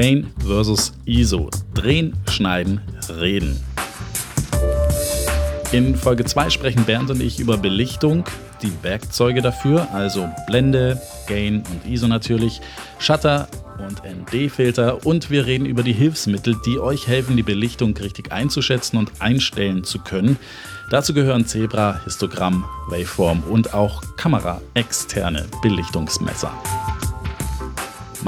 [0.00, 1.50] Gain versus ISO.
[1.74, 2.80] Drehen, schneiden,
[3.18, 3.58] reden.
[5.72, 8.22] In Folge 2 sprechen Bernd und ich über Belichtung,
[8.62, 12.60] die Werkzeuge dafür, also Blende, Gain und ISO natürlich,
[13.00, 13.48] Shutter
[13.84, 18.98] und ND-Filter und wir reden über die Hilfsmittel, die euch helfen, die Belichtung richtig einzuschätzen
[18.98, 20.38] und einstellen zu können.
[20.92, 26.52] Dazu gehören Zebra, Histogramm, Waveform und auch kameraexterne Belichtungsmesser.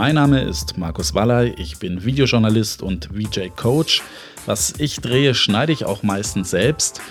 [0.01, 4.01] Mein Name ist Markus Wallay, ich bin Videojournalist und VJ-Coach.
[4.47, 7.03] Was ich drehe, schneide ich auch meistens selbst.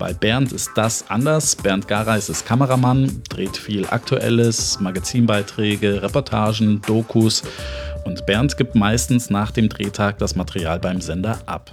[0.00, 1.54] Bei Bernd ist das anders.
[1.54, 7.44] Bernd Gareis ist Kameramann, dreht viel Aktuelles, Magazinbeiträge, Reportagen, Dokus
[8.04, 11.70] und Bernd gibt meistens nach dem Drehtag das Material beim Sender ab.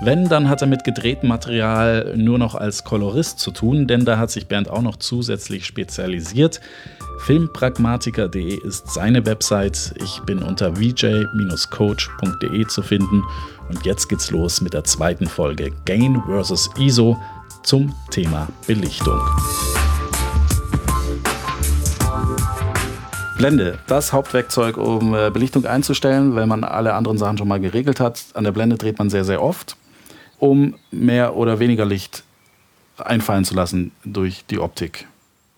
[0.00, 4.16] Wenn, dann hat er mit gedrehtem Material nur noch als Kolorist zu tun, denn da
[4.16, 6.62] hat sich Bernd auch noch zusätzlich spezialisiert.
[7.18, 9.94] Filmpragmatiker.de ist seine Website.
[10.02, 13.24] Ich bin unter vj-coach.de zu finden.
[13.68, 16.70] Und jetzt geht's los mit der zweiten Folge Gain vs.
[16.78, 17.16] ISO
[17.62, 19.20] zum Thema Belichtung.
[23.38, 28.00] Blende, das Hauptwerkzeug, um äh, Belichtung einzustellen, wenn man alle anderen Sachen schon mal geregelt
[28.00, 28.24] hat.
[28.34, 29.76] An der Blende dreht man sehr, sehr oft
[30.38, 32.24] um mehr oder weniger Licht
[32.98, 35.06] einfallen zu lassen durch die Optik.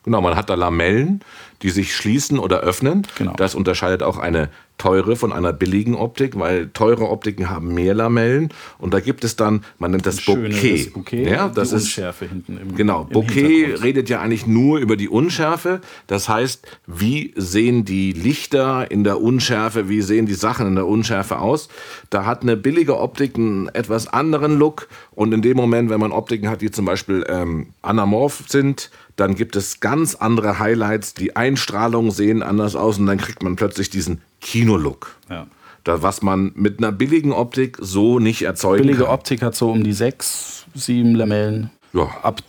[0.08, 1.20] Genau, man hat da Lamellen,
[1.60, 3.06] die sich schließen oder öffnen.
[3.18, 3.34] Genau.
[3.36, 8.48] Das unterscheidet auch eine teure von einer billigen Optik, weil teure Optiken haben mehr Lamellen
[8.78, 10.90] und da gibt es dann, man nennt das Bouquet.
[10.94, 11.28] Bouquet.
[11.28, 14.96] Ja, das die ist Unschärfe hinten im Genau, im Bouquet redet ja eigentlich nur über
[14.96, 15.82] die Unschärfe.
[16.06, 20.86] Das heißt, wie sehen die Lichter in der Unschärfe, wie sehen die Sachen in der
[20.86, 21.68] Unschärfe aus?
[22.08, 26.12] Da hat eine billige Optik einen etwas anderen Look und in dem Moment, wenn man
[26.12, 31.34] Optiken hat, die zum Beispiel ähm, anamorph sind, dann gibt es ganz andere Highlights, die
[31.34, 35.16] Einstrahlungen sehen anders aus und dann kriegt man plötzlich diesen Kino-Look.
[35.28, 35.48] Ja.
[35.82, 39.14] Da, was man mit einer billigen Optik so nicht erzeugen Billige kann.
[39.14, 41.70] Optik hat so um die sechs, sieben Lamellen.
[41.92, 42.08] Ja.
[42.22, 42.42] Ab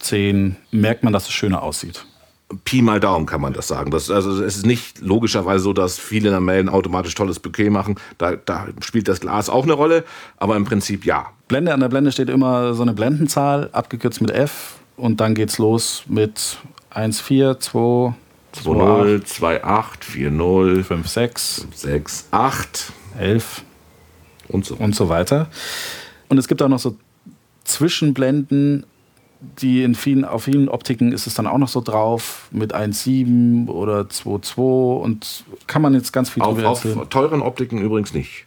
[0.00, 2.04] zehn merkt man, dass es schöner aussieht.
[2.64, 3.90] Pi mal Daumen kann man das sagen.
[3.90, 7.96] Das, also es ist nicht logischerweise so, dass viele Lamellen automatisch tolles Bouquet machen.
[8.18, 10.04] Da, da, spielt das Glas auch eine Rolle,
[10.38, 11.26] aber im Prinzip ja.
[11.48, 14.78] Blende an der Blende steht immer so eine Blendenzahl, abgekürzt mit F.
[14.96, 16.58] Und dann geht's los mit
[16.90, 18.14] 1, 4, 2,
[18.54, 19.62] 2-0, 2-8,
[20.02, 23.62] 4-0, 5-6, 5-6, 8, 11
[24.48, 24.74] und so.
[24.76, 25.48] und so weiter.
[26.28, 26.96] Und es gibt auch noch so
[27.64, 28.86] Zwischenblenden,
[29.40, 33.68] die in vielen, auf vielen Optiken ist es dann auch noch so drauf mit 1,7
[33.68, 36.98] oder 2,2 und kann man jetzt ganz viel auf, drüber erzählen.
[36.98, 38.45] Auf teuren Optiken übrigens nicht.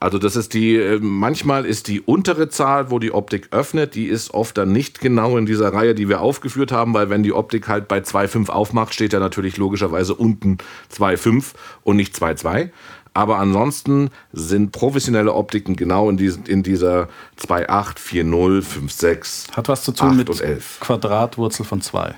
[0.00, 4.06] Also das ist die, äh, manchmal ist die untere Zahl, wo die Optik öffnet, die
[4.06, 7.32] ist oft dann nicht genau in dieser Reihe, die wir aufgeführt haben, weil wenn die
[7.32, 10.58] Optik halt bei 2,5 aufmacht, steht ja natürlich logischerweise unten
[10.92, 12.70] 2,5 und nicht 2,2.
[13.12, 17.08] Aber ansonsten sind professionelle Optiken genau in, diesen, in dieser
[17.40, 19.56] 2,8, 4,0, 5,6.
[19.56, 20.30] Hat was zu tun mit
[20.78, 22.14] Quadratwurzel von 2.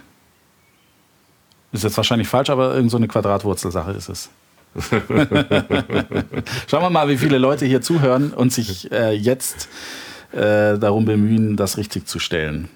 [1.72, 4.28] Ist jetzt wahrscheinlich falsch, aber irgendeine so eine Quadratwurzelsache ist es.
[6.68, 9.68] Schauen wir mal, wie viele Leute hier zuhören und sich äh, jetzt
[10.32, 12.68] äh, darum bemühen, das richtig zu stellen.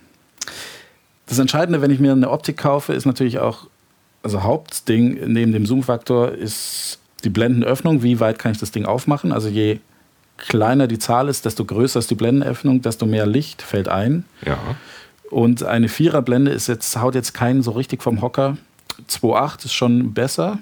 [1.27, 3.69] Das Entscheidende, wenn ich mir eine Optik kaufe, ist natürlich auch,
[4.22, 8.03] also Hauptding neben dem Zoom-Faktor ist die Blendenöffnung.
[8.03, 9.32] Wie weit kann ich das Ding aufmachen?
[9.32, 9.78] Also je
[10.37, 14.25] kleiner die Zahl ist, desto größer ist die Blendenöffnung, desto mehr Licht fällt ein.
[14.44, 14.59] Ja.
[15.31, 18.56] Und eine Viererblende ist jetzt, haut jetzt keinen so richtig vom Hocker.
[19.09, 20.59] 2,8 ist schon besser.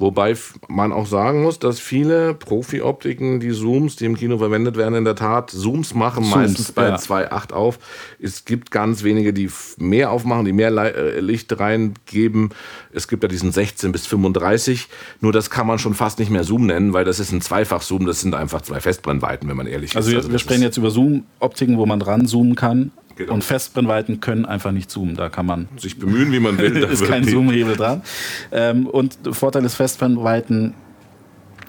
[0.00, 0.34] Wobei
[0.68, 5.04] man auch sagen muss, dass viele Profi-Optiken, die Zooms, die im Kino verwendet werden, in
[5.04, 6.96] der Tat Zooms machen, Zooms, meistens bei ja.
[6.96, 7.78] 2.8 auf.
[8.18, 12.50] Es gibt ganz wenige, die mehr aufmachen, die mehr äh, Licht reingeben.
[12.92, 14.88] Es gibt ja diesen 16 bis 35.
[15.20, 18.06] Nur das kann man schon fast nicht mehr Zoom nennen, weil das ist ein Zweifach-Zoom.
[18.06, 20.16] Das sind einfach zwei Festbrennweiten, wenn man ehrlich also ist.
[20.16, 22.92] also wir sprechen jetzt über Zoom-Optiken, wo man dran zoomen kann.
[23.20, 23.34] Genau.
[23.34, 25.14] Und Festbrennweiten können einfach nicht zoomen.
[25.14, 26.70] Da kann man sich bemühen, wie man will.
[26.80, 28.02] Da ist kein Zoomhebel dran.
[28.50, 30.72] Ähm, und Vorteil ist Festbrennweiten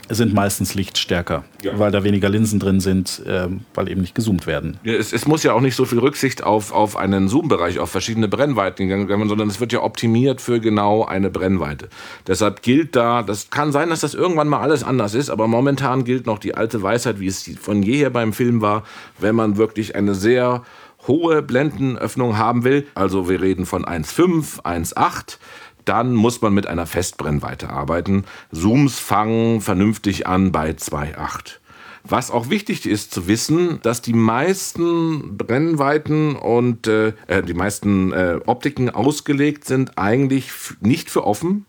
[0.09, 1.77] sind meistens lichtstärker, ja.
[1.79, 4.77] weil da weniger Linsen drin sind, ähm, weil eben nicht gezoomt werden.
[4.83, 7.89] Ja, es, es, muss ja auch nicht so viel Rücksicht auf, auf einen Zoom-Bereich, auf
[7.89, 11.87] verschiedene Brennweiten gegangen werden, sondern es wird ja optimiert für genau eine Brennweite.
[12.27, 16.03] Deshalb gilt da, das kann sein, dass das irgendwann mal alles anders ist, aber momentan
[16.03, 18.83] gilt noch die alte Weisheit, wie es von jeher beim Film war,
[19.19, 20.63] wenn man wirklich eine sehr
[21.07, 25.37] hohe Blendenöffnung haben will, also wir reden von 1,5, 1,8,
[25.85, 28.25] dann muss man mit einer Festbrennweite arbeiten.
[28.51, 31.57] Zooms fangen vernünftig an bei 2,8.
[32.03, 38.11] Was auch wichtig ist zu wissen, dass die meisten Brennweiten und äh, äh die meisten
[38.11, 41.65] äh, Optiken ausgelegt sind eigentlich nicht für offen.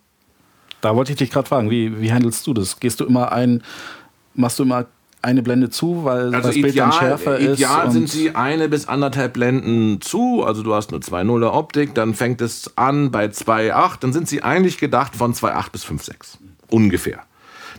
[0.80, 2.80] Da wollte ich dich gerade fragen, wie, wie handelst du das?
[2.80, 3.62] Gehst du immer ein
[4.34, 4.86] machst du immer
[5.22, 7.58] eine Blende zu, weil also das ideal, Bild dann schärfer ist.
[7.58, 12.14] Ideal sind sie eine bis anderthalb Blenden zu, also du hast eine 2.0er Optik, dann
[12.14, 16.38] fängt es an bei 2.8, dann sind sie eigentlich gedacht von 2.8 bis 5.6.
[16.70, 17.20] Ungefähr.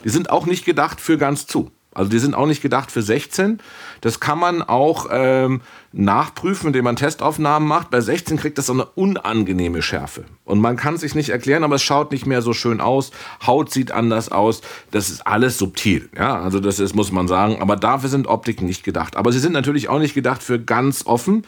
[0.04, 1.72] Die sind auch nicht gedacht für ganz zu.
[1.94, 3.60] Also die sind auch nicht gedacht für 16.
[4.02, 5.62] Das kann man auch ähm,
[5.92, 7.90] nachprüfen, indem man Testaufnahmen macht.
[7.90, 10.26] Bei 16 kriegt das so eine unangenehme Schärfe.
[10.46, 13.12] Und man kann sich nicht erklären, aber es schaut nicht mehr so schön aus.
[13.46, 14.62] Haut sieht anders aus.
[14.92, 16.10] Das ist alles subtil.
[16.18, 17.62] Ja, also das ist, muss man sagen.
[17.62, 19.16] Aber dafür sind Optiken nicht gedacht.
[19.16, 21.46] Aber sie sind natürlich auch nicht gedacht für ganz offen.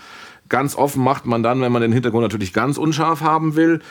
[0.47, 3.81] Ganz offen macht man dann, wenn man den Hintergrund natürlich ganz unscharf haben will.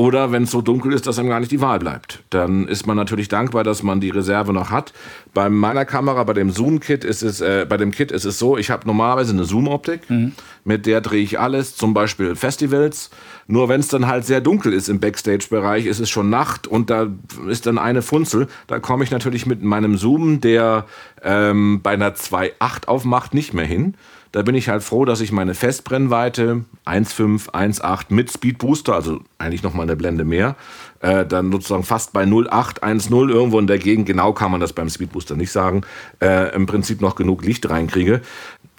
[0.00, 2.22] Oder wenn es so dunkel ist, dass einem gar nicht die Wahl bleibt.
[2.30, 4.94] Dann ist man natürlich dankbar, dass man die Reserve noch hat.
[5.34, 8.56] Bei meiner Kamera, bei dem Zoom-Kit ist es, äh, bei dem Kit ist es so,
[8.56, 10.32] ich habe normalerweise eine Zoom-Optik, mhm.
[10.64, 13.10] mit der drehe ich alles, zum Beispiel Festivals.
[13.46, 16.88] Nur wenn es dann halt sehr dunkel ist im Backstage-Bereich, ist es schon Nacht und
[16.88, 17.08] da
[17.50, 18.46] ist dann eine Funzel.
[18.68, 20.86] Da komme ich natürlich mit meinem Zoom, der
[21.22, 23.96] ähm, bei einer 2.8 aufmacht, nicht mehr hin.
[24.32, 29.20] Da bin ich halt froh, dass ich meine Festbrennweite 1,5, 1,8 mit Speed Booster, also
[29.38, 30.54] eigentlich noch mal eine Blende mehr,
[31.00, 34.72] äh, dann sozusagen fast bei 0,8, 1,0 irgendwo in der Gegend, genau kann man das
[34.72, 35.82] beim Speed Booster nicht sagen,
[36.22, 38.20] äh, im Prinzip noch genug Licht reinkriege.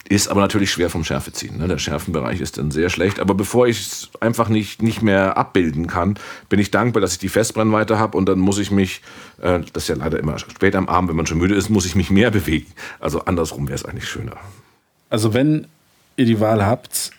[0.08, 1.58] Ist aber natürlich schwer vom Schärfe ziehen.
[1.58, 1.68] Ne?
[1.68, 3.20] Der Schärfenbereich ist dann sehr schlecht.
[3.20, 6.16] Aber bevor ich es einfach nicht, nicht mehr abbilden kann,
[6.50, 9.02] bin ich dankbar, dass ich die Festbrennweite habe und dann muss ich mich,
[9.42, 11.86] äh, das ist ja leider immer spät am Abend, wenn man schon müde ist, muss
[11.86, 12.72] ich mich mehr bewegen.
[13.00, 14.38] Also andersrum wäre es eigentlich schöner.
[15.12, 15.68] Also wenn
[16.16, 17.12] ihr die Wahl habt,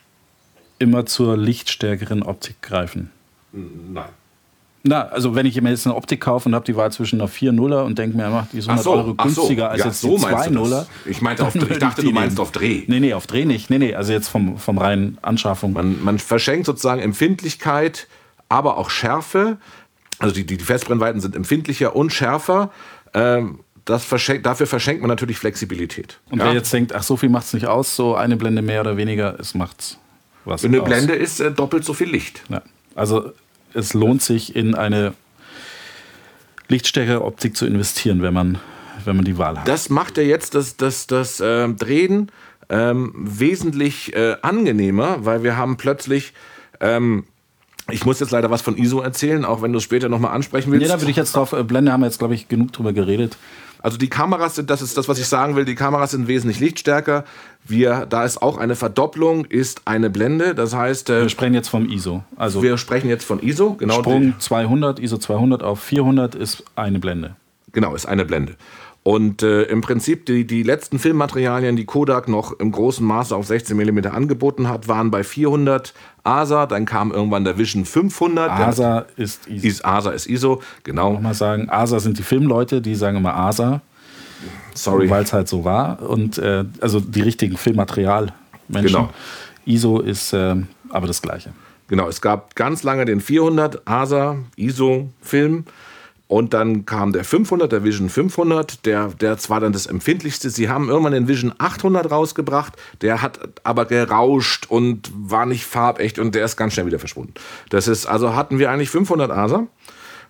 [0.78, 3.12] immer zur lichtstärkeren Optik greifen.
[3.52, 4.08] Nein.
[4.84, 7.30] Na, also wenn ich mir jetzt eine Optik kaufe und habe die Wahl zwischen einer
[7.30, 9.70] 4-0er und denke mir, macht die ist 100 so, Euro günstiger so.
[9.70, 10.86] als ja, jetzt so die 2-0er.
[11.06, 12.82] Ich meinte auf, ich dachte, du meinst auf Dreh.
[12.88, 13.70] Nee, nee, auf Dreh nicht.
[13.70, 15.72] Nee, nee, also jetzt vom, vom reinen Anschaffung.
[15.72, 18.08] Man, man verschenkt sozusagen Empfindlichkeit,
[18.48, 19.58] aber auch Schärfe.
[20.18, 22.72] Also die, die, die Festbrennweiten sind empfindlicher und schärfer.
[23.14, 26.18] Ähm, verschenkt, dafür verschenkt man natürlich Flexibilität.
[26.30, 26.46] Und ja?
[26.46, 28.96] wer jetzt denkt, ach, so viel macht es nicht aus, so eine Blende mehr oder
[28.96, 29.98] weniger, es macht
[30.44, 30.64] was.
[30.64, 30.88] Eine aus.
[30.88, 32.42] Blende ist äh, doppelt so viel Licht.
[32.48, 32.62] Ja.
[32.94, 33.32] Also
[33.74, 35.14] es lohnt sich in eine
[36.68, 38.58] lichtstärkere Optik zu investieren, wenn man,
[39.04, 39.68] wenn man die Wahl hat.
[39.68, 42.30] Das macht ja jetzt das, das, das äh, Drehen
[42.68, 46.32] ähm, wesentlich äh, angenehmer, weil wir haben plötzlich
[46.80, 47.24] ähm,
[47.90, 50.70] ich muss jetzt leider was von ISO erzählen, auch wenn du es später nochmal ansprechen
[50.70, 50.82] willst.
[50.82, 52.92] Nee, da würde ich jetzt drauf, äh, Blende haben wir jetzt, glaube ich, genug drüber
[52.92, 53.36] geredet.
[53.82, 56.60] Also die Kameras sind, das ist das, was ich sagen will, die Kameras sind wesentlich
[56.60, 57.24] lichtstärker.
[57.64, 60.54] Wir, da ist auch eine Verdopplung, ist eine Blende.
[60.54, 61.10] Das heißt.
[61.10, 62.22] Äh, wir sprechen jetzt vom ISO.
[62.36, 63.94] Also wir sprechen jetzt von ISO, genau.
[63.94, 67.36] Sprung 200, ISO 200 auf 400 ist eine Blende.
[67.72, 68.56] Genau, ist eine Blende.
[69.04, 73.46] Und äh, im Prinzip die, die letzten Filmmaterialien, die Kodak noch im großen Maße auf
[73.46, 75.92] 16 mm angeboten hat, waren bei 400
[76.22, 76.66] ASA.
[76.66, 78.48] Dann kam irgendwann der Vision 500.
[78.48, 79.66] ASA ist ISO.
[79.66, 81.14] Ist, ASA ist ISO, genau.
[81.14, 83.80] Nochmal sagen, ASA sind die Filmleute, die sagen immer ASA.
[84.74, 85.10] Sorry.
[85.10, 86.00] Weil es halt so war.
[86.02, 88.32] Und äh, also die richtigen Filmmaterialmenschen.
[88.70, 89.10] Genau.
[89.64, 90.54] ISO ist äh,
[90.90, 91.52] aber das Gleiche.
[91.88, 95.64] Genau, es gab ganz lange den 400 ASA ISO Film.
[96.28, 100.48] Und dann kam der 500, der Vision 500, der, der zwar dann das empfindlichste.
[100.48, 106.18] Sie haben irgendwann den Vision 800 rausgebracht, der hat aber gerauscht und war nicht farbecht
[106.18, 107.34] und der ist ganz schnell wieder verschwunden.
[107.68, 109.66] Das ist, also hatten wir eigentlich 500 ASA.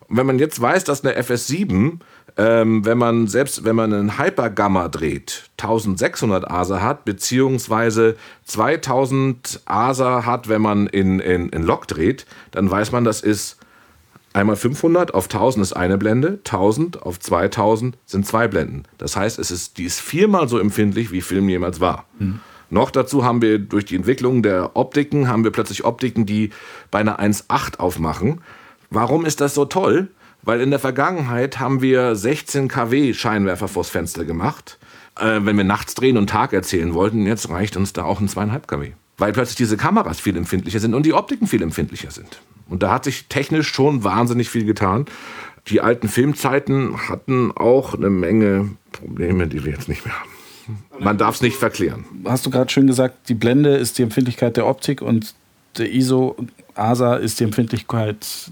[0.09, 2.01] Wenn man jetzt weiß, dass eine FS7,
[2.37, 10.27] ähm, wenn man selbst wenn man einen Hypergamma dreht, 1600 ASA hat, beziehungsweise 2000 ASA
[10.27, 13.59] hat, wenn man in, in, in Log dreht, dann weiß man, das ist
[14.33, 18.85] Einmal 500 auf 1000 ist eine Blende, 1000 auf 2000 sind zwei Blenden.
[18.99, 22.07] Das heißt, es ist, die ist viermal so empfindlich, wie Film jemals war.
[22.19, 22.41] Mhm.
[22.71, 26.51] Noch dazu haben wir durch die Entwicklung der Optiken, haben wir plötzlich Optiken, die
[26.91, 28.41] bei einer 1.8 aufmachen.
[28.89, 30.09] Warum ist das so toll?
[30.41, 34.79] Weil in der Vergangenheit haben wir 16 kW Scheinwerfer vors Fenster gemacht,
[35.21, 37.27] äh, wenn wir nachts drehen und Tag erzählen wollten.
[37.27, 38.93] Jetzt reicht uns da auch ein 2,5 kW.
[39.23, 42.41] Weil plötzlich diese Kameras viel empfindlicher sind und die Optiken viel empfindlicher sind.
[42.69, 45.07] Und da hat sich technisch schon wahnsinnig viel getan.
[45.69, 50.31] Die alten Filmzeiten hatten auch eine Menge Probleme, die wir jetzt nicht mehr haben.
[50.99, 52.05] Man darf es nicht verklären.
[52.25, 55.37] Hast du gerade schön gesagt, die Blende ist die Empfindlichkeit der Optik und
[55.79, 56.35] der ISO
[56.75, 58.51] ASA ist die Empfindlichkeit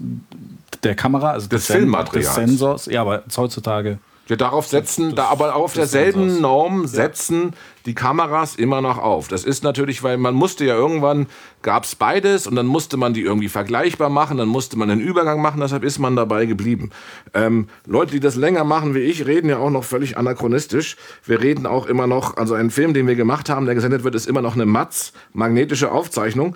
[0.83, 2.27] der Kamera, also des, des Filmmaterials.
[2.27, 2.85] Des Sensors.
[2.85, 3.99] Ja, aber heutzutage
[4.29, 7.49] ja, darauf setzen, da aber auf derselben Norm setzen ja.
[7.85, 9.27] Die Kameras immer noch auf.
[9.27, 11.27] Das ist natürlich, weil man musste ja irgendwann,
[11.61, 15.01] gab es beides und dann musste man die irgendwie vergleichbar machen, dann musste man einen
[15.01, 16.91] Übergang machen, deshalb ist man dabei geblieben.
[17.33, 20.97] Ähm, Leute, die das länger machen wie ich, reden ja auch noch völlig anachronistisch.
[21.25, 24.15] Wir reden auch immer noch, also ein Film, den wir gemacht haben, der gesendet wird,
[24.15, 26.55] ist immer noch eine Matz, magnetische Aufzeichnung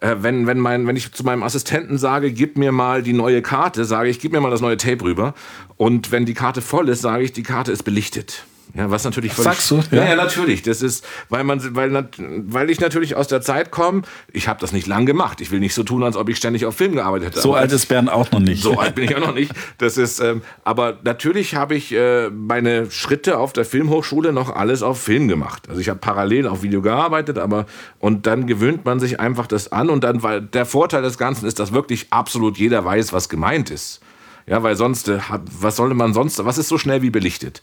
[0.00, 3.40] äh, wenn, wenn, mein, wenn ich zu meinem Assistenten sage, gib mir mal die neue
[3.40, 5.34] Karte, sage ich, gib mir mal das neue Tape rüber.
[5.76, 8.44] Und wenn die Karte voll ist, sage ich, die Karte ist belichtet.
[8.74, 9.82] Ja, was natürlich völlig, Sagst du?
[9.94, 10.04] Ja.
[10.04, 10.62] ja, natürlich.
[10.62, 14.02] Das ist, weil man, weil, weil ich natürlich aus der Zeit komme.
[14.32, 15.42] Ich habe das nicht lang gemacht.
[15.42, 17.40] Ich will nicht so tun, als ob ich ständig auf Film gearbeitet hätte.
[17.40, 18.62] So alt ist Bernd auch noch nicht.
[18.62, 19.52] So alt bin ich auch noch nicht.
[19.76, 24.82] Das ist, ähm, aber natürlich habe ich äh, meine Schritte auf der Filmhochschule noch alles
[24.82, 25.68] auf Film gemacht.
[25.68, 27.66] Also ich habe parallel auf Video gearbeitet, aber
[27.98, 31.46] und dann gewöhnt man sich einfach das an und dann, weil der Vorteil des Ganzen
[31.46, 34.00] ist, dass wirklich absolut jeder weiß, was gemeint ist.
[34.46, 35.18] Ja, weil sonst, äh,
[35.60, 37.62] was sollte man sonst, was ist so schnell wie belichtet?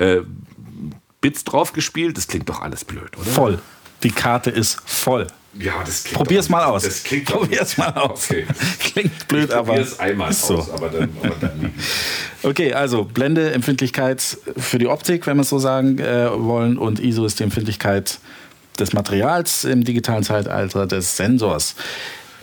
[0.00, 0.22] Äh,
[1.20, 2.16] Bits draufgespielt.
[2.16, 3.30] Das klingt doch alles blöd, oder?
[3.30, 3.58] Voll.
[4.02, 5.26] Die Karte ist voll.
[5.58, 6.84] Ja, das klingt Probier's mal aus.
[6.84, 8.30] Das klingt Probier's mal aus.
[8.30, 8.46] Okay.
[8.78, 9.72] Klingt blöd, aber.
[9.72, 10.58] Probier's einmal so.
[10.58, 11.74] aus, aber dann, aber dann
[12.42, 17.24] Okay, also Blendeempfindlichkeit für die Optik, wenn wir es so sagen äh, wollen, und ISO
[17.24, 18.18] ist die Empfindlichkeit
[18.78, 21.74] des Materials im digitalen Zeitalter des Sensors.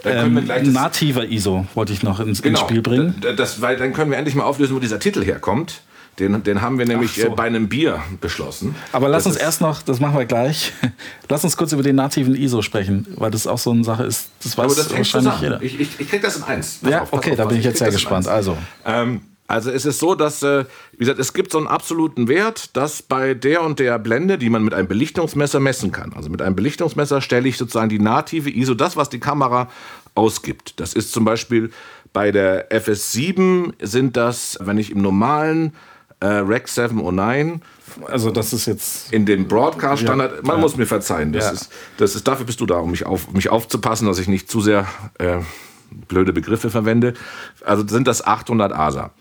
[0.06, 3.16] Ähm, nativer ISO wollte ich noch ins, genau, ins Spiel bringen.
[3.36, 5.82] Das, weil dann können wir endlich mal auflösen, wo dieser Titel herkommt.
[6.20, 7.28] Den, den haben wir nämlich so.
[7.28, 8.76] Äh, bei einem Bier beschlossen.
[8.92, 10.74] Aber lass das uns erst noch, das machen wir gleich,
[11.30, 14.30] lass uns kurz über den nativen ISO sprechen, weil das auch so eine Sache ist,
[14.44, 15.62] das weiß das wahrscheinlich jeder.
[15.62, 16.80] Ich, ich, ich krieg das in eins.
[16.82, 18.28] Pass ja, auf, okay, auf, da bin ich jetzt sehr gespannt.
[18.28, 18.58] Also.
[18.86, 22.76] Ähm, also es ist so, dass, äh, wie gesagt, es gibt so einen absoluten Wert,
[22.76, 26.42] dass bei der und der Blende, die man mit einem Belichtungsmesser messen kann, also mit
[26.42, 29.70] einem Belichtungsmesser stelle ich sozusagen die native ISO, das, was die Kamera
[30.16, 30.80] ausgibt.
[30.82, 31.72] Das ist zum Beispiel
[32.12, 35.74] bei der FS7 sind das, wenn ich im normalen
[36.20, 37.62] äh, Rec 709.
[38.06, 40.32] Also das ist jetzt in dem Broadcast-Standard.
[40.38, 40.62] Ja, man ja.
[40.62, 41.34] muss mir verzeihen.
[41.34, 41.52] Das, ja.
[41.52, 44.50] ist, das ist dafür bist du da, um mich, auf, mich aufzupassen, dass ich nicht
[44.52, 44.88] zu sehr
[45.20, 45.38] äh,
[46.08, 47.14] blöde Begriffe verwende.
[47.66, 49.12] Also sind das 800 ASA.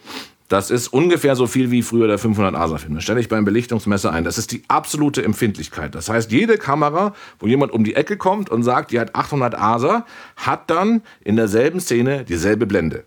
[0.49, 2.95] Das ist ungefähr so viel wie früher der 500 ASA-Film.
[2.95, 4.23] Das stelle ich beim Belichtungsmesser ein.
[4.23, 5.95] Das ist die absolute Empfindlichkeit.
[5.95, 9.57] Das heißt, jede Kamera, wo jemand um die Ecke kommt und sagt, die hat 800
[9.57, 13.05] ASA, hat dann in derselben Szene dieselbe Blende.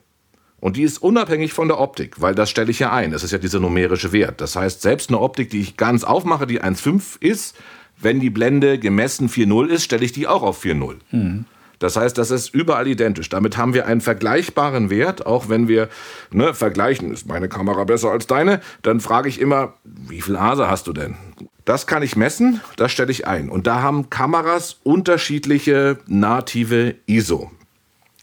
[0.60, 3.12] Und die ist unabhängig von der Optik, weil das stelle ich ja ein.
[3.12, 4.42] Das ist ja dieser numerische Wert.
[4.42, 7.56] Das heißt, selbst eine Optik, die ich ganz aufmache, die 1,5 ist,
[8.02, 10.96] wenn die Blende gemessen 4,0 ist, stelle ich die auch auf 4,0.
[11.12, 11.46] Mhm.
[11.80, 13.30] Das heißt, das ist überall identisch.
[13.30, 15.88] Damit haben wir einen vergleichbaren Wert, auch wenn wir
[16.32, 20.70] ne, vergleichen, ist meine Kamera besser als deine, dann frage ich immer, wie viel ASA
[20.70, 21.16] hast du denn?
[21.64, 23.50] Das kann ich messen, das stelle ich ein.
[23.50, 27.50] Und da haben Kameras unterschiedliche native ISO.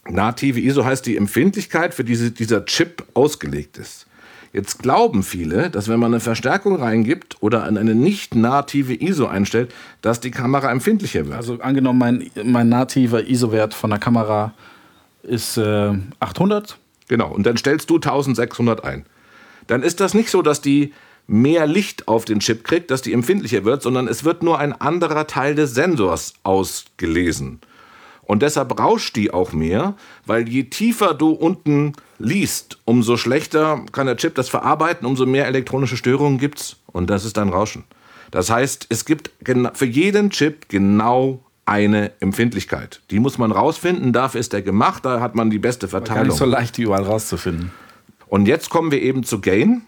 [0.09, 4.07] Native ISO heißt die Empfindlichkeit, für die dieser Chip ausgelegt ist.
[4.53, 9.27] Jetzt glauben viele, dass wenn man eine Verstärkung reingibt oder an eine nicht native ISO
[9.27, 11.37] einstellt, dass die Kamera empfindlicher wird.
[11.37, 14.55] Also angenommen, mein, mein nativer ISO-Wert von der Kamera
[15.23, 16.79] ist äh, 800.
[17.09, 19.05] Genau, und dann stellst du 1600 ein.
[19.67, 20.95] Dann ist das nicht so, dass die
[21.27, 24.73] mehr Licht auf den Chip kriegt, dass die empfindlicher wird, sondern es wird nur ein
[24.73, 27.61] anderer Teil des Sensors ausgelesen.
[28.27, 29.95] Und deshalb rauscht die auch mehr,
[30.27, 35.47] weil je tiefer du unten liest, umso schlechter kann der Chip das verarbeiten, umso mehr
[35.47, 37.85] elektronische Störungen gibt's und das ist dann Rauschen.
[38.33, 39.31] Das heißt, es gibt
[39.75, 43.01] für jeden Chip genau eine Empfindlichkeit.
[43.11, 46.23] Die muss man rausfinden, dafür ist er gemacht, da hat man die beste Verteilung.
[46.23, 47.71] Gar nicht so leicht, die überall rauszufinden.
[48.27, 49.83] Und jetzt kommen wir eben zu Gain.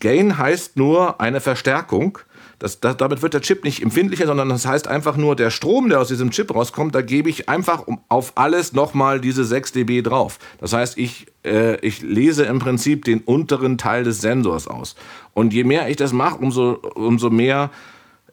[0.00, 2.18] Gain heißt nur eine Verstärkung.
[2.64, 5.90] Das, das, damit wird der Chip nicht empfindlicher, sondern das heißt einfach nur, der Strom,
[5.90, 10.00] der aus diesem Chip rauskommt, da gebe ich einfach auf alles nochmal diese 6 dB
[10.00, 10.38] drauf.
[10.62, 14.96] Das heißt, ich, äh, ich lese im Prinzip den unteren Teil des Sensors aus.
[15.34, 17.70] Und je mehr ich das mache, umso, umso mehr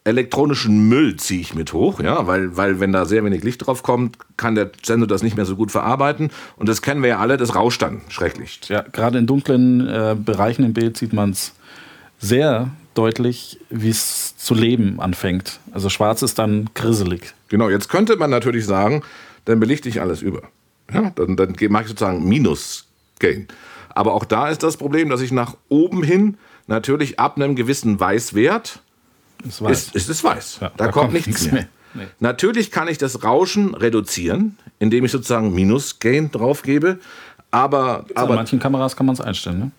[0.05, 3.83] elektronischen Müll ziehe ich mit hoch, ja, weil, weil wenn da sehr wenig Licht drauf
[3.83, 6.29] kommt, kann der Sensor das nicht mehr so gut verarbeiten.
[6.55, 8.61] Und das kennen wir ja alle, das rauscht dann schrecklich.
[8.69, 11.53] Ja, gerade in dunklen äh, Bereichen im Bild sieht man es
[12.17, 15.59] sehr deutlich, wie es zu leben anfängt.
[15.71, 17.33] Also schwarz ist dann grisselig.
[17.49, 19.03] Genau, jetzt könnte man natürlich sagen,
[19.45, 20.43] dann belichte ich alles über.
[20.93, 23.47] Ja, dann, dann mache ich sozusagen Minus-Gain.
[23.89, 27.99] Aber auch da ist das Problem, dass ich nach oben hin natürlich ab einem gewissen
[27.99, 28.79] Weißwert
[29.47, 29.83] ist, weiß.
[29.87, 30.59] ist, ist es weiß.
[30.61, 31.53] Ja, da, da, kommt, kommt nichts, mehr.
[31.53, 31.67] mehr.
[31.93, 32.07] Nee.
[32.19, 36.99] Natürlich kann ich das Rauschen reduzieren, indem ich sozusagen Minus-Gain draufgebe.
[37.51, 39.71] Aber, aber an manchen Kameras kann man es einstellen, ne?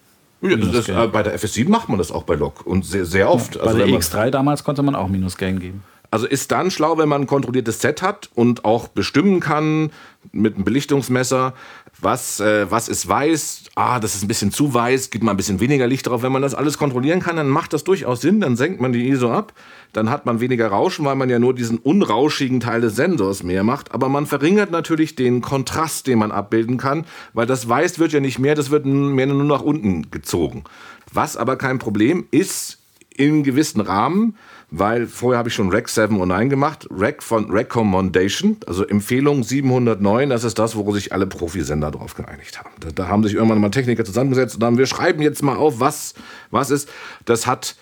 [0.43, 3.31] Ja, das, äh, bei der FS7 macht man das auch bei Lok und sehr, sehr
[3.31, 3.55] oft.
[3.55, 5.85] Ja, bei also der X3 damals konnte man auch Minus-Gain geben.
[6.13, 9.91] Also ist dann schlau, wenn man ein kontrolliertes Set hat und auch bestimmen kann
[10.31, 11.55] mit einem Belichtungsmesser,
[12.03, 15.39] was, äh, was ist weiß, ah, das ist ein bisschen zu weiß, gibt mal ein
[15.39, 16.23] bisschen weniger Licht drauf.
[16.23, 19.09] Wenn man das alles kontrollieren kann, dann macht das durchaus Sinn, dann senkt man die
[19.09, 19.55] ISO ab,
[19.95, 23.65] dann hat man weniger Rauschen, weil man ja nur diesen unrauschigen Teil des Sensors mehr
[23.65, 23.95] macht.
[23.95, 28.21] Aber man verringert natürlich den Kontrast, den man abbilden kann, weil das Weiß wird ja
[28.21, 30.65] nicht mehr, das wird mehr nur nach unten gezogen.
[31.11, 32.81] Was aber kein Problem ist,
[33.17, 34.37] in gewissen Rahmen,
[34.73, 40.45] weil vorher habe ich schon Rec 709 gemacht, Rec von Recommendation, also Empfehlung 709, das
[40.45, 42.71] ist das, wo sich alle Profisender drauf geeinigt haben.
[42.81, 45.79] Da, da, haben sich irgendwann mal Techniker zusammengesetzt und haben wir schreiben jetzt mal auf,
[45.79, 46.15] was,
[46.51, 46.89] was ist.
[47.27, 47.77] Das hat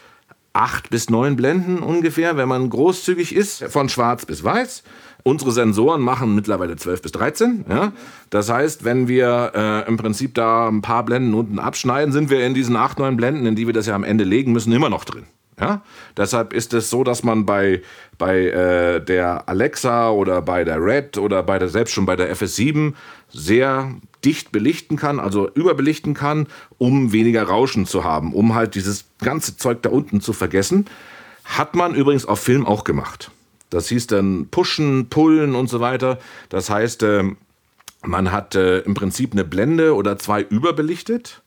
[0.52, 4.82] acht bis neun Blenden ungefähr, wenn man großzügig ist, von schwarz bis weiß.
[5.22, 7.66] Unsere Sensoren machen mittlerweile 12 bis 13.
[7.68, 7.92] Ja?
[8.30, 12.44] Das heißt, wenn wir äh, im Prinzip da ein paar Blenden unten abschneiden, sind wir
[12.44, 14.90] in diesen acht, neun Blenden, in die wir das ja am Ende legen müssen, immer
[14.90, 15.26] noch drin.
[15.60, 15.82] Ja?
[16.16, 17.82] Deshalb ist es so, dass man bei,
[18.18, 22.34] bei äh, der Alexa oder bei der Red oder bei der, selbst schon bei der
[22.34, 22.94] FS7
[23.30, 26.46] sehr dicht belichten kann, also überbelichten kann,
[26.78, 30.86] um weniger Rauschen zu haben, um halt dieses ganze Zeug da unten zu vergessen.
[31.44, 33.30] Hat man übrigens auf Film auch gemacht.
[33.70, 36.18] Das hieß dann Pushen, Pullen und so weiter.
[36.48, 37.24] Das heißt, äh,
[38.02, 41.42] man hat äh, im Prinzip eine Blende oder zwei überbelichtet,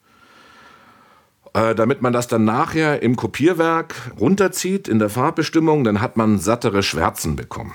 [1.53, 6.39] äh, damit man das dann nachher im Kopierwerk runterzieht in der Farbbestimmung, dann hat man
[6.39, 7.73] sattere Schwärzen bekommen.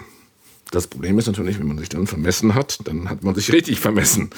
[0.71, 3.81] Das Problem ist natürlich, wenn man sich dann vermessen hat, dann hat man sich richtig
[3.81, 4.31] vermessen.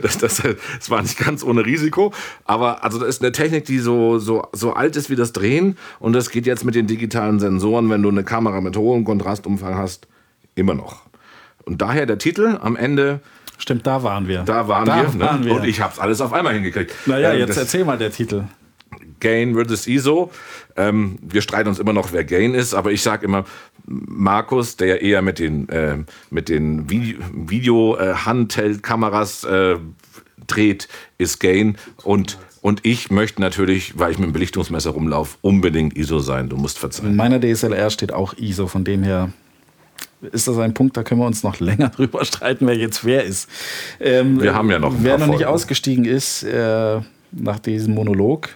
[0.00, 2.12] Das, das, das war nicht ganz ohne Risiko.
[2.44, 5.76] Aber also das ist eine Technik, die so, so, so alt ist wie das Drehen.
[5.98, 9.74] Und das geht jetzt mit den digitalen Sensoren, wenn du eine Kamera mit hohem Kontrastumfang
[9.76, 10.06] hast,
[10.54, 11.02] immer noch.
[11.64, 13.20] Und daher der Titel am Ende.
[13.58, 14.42] Stimmt, da waren wir.
[14.42, 15.20] Da waren, da wir, ne?
[15.20, 15.54] waren wir.
[15.54, 16.92] Und ich habe es alles auf einmal hingekriegt.
[17.06, 18.44] Naja, ähm, jetzt erzähl mal der Titel.
[19.22, 20.30] Gain versus ISO.
[20.76, 23.44] Ähm, wir streiten uns immer noch, wer Gain ist, aber ich sage immer,
[23.86, 25.98] Markus, der eher mit den, äh,
[26.30, 29.78] mit den Video-Handheld-Kameras äh, äh,
[30.46, 30.88] dreht,
[31.18, 31.76] ist Gain.
[32.02, 36.48] Und, und ich möchte natürlich, weil ich mit dem Belichtungsmesser rumlaufe, unbedingt ISO sein.
[36.48, 37.10] Du musst verzeihen.
[37.10, 39.32] In meiner DSLR steht auch ISO, von dem her
[40.32, 43.24] ist das ein Punkt, da können wir uns noch länger drüber streiten, wer jetzt wer
[43.24, 43.48] ist.
[44.00, 44.94] Ähm, wir haben ja noch.
[44.98, 47.00] Wer noch nicht ausgestiegen ist äh,
[47.32, 48.50] nach diesem Monolog,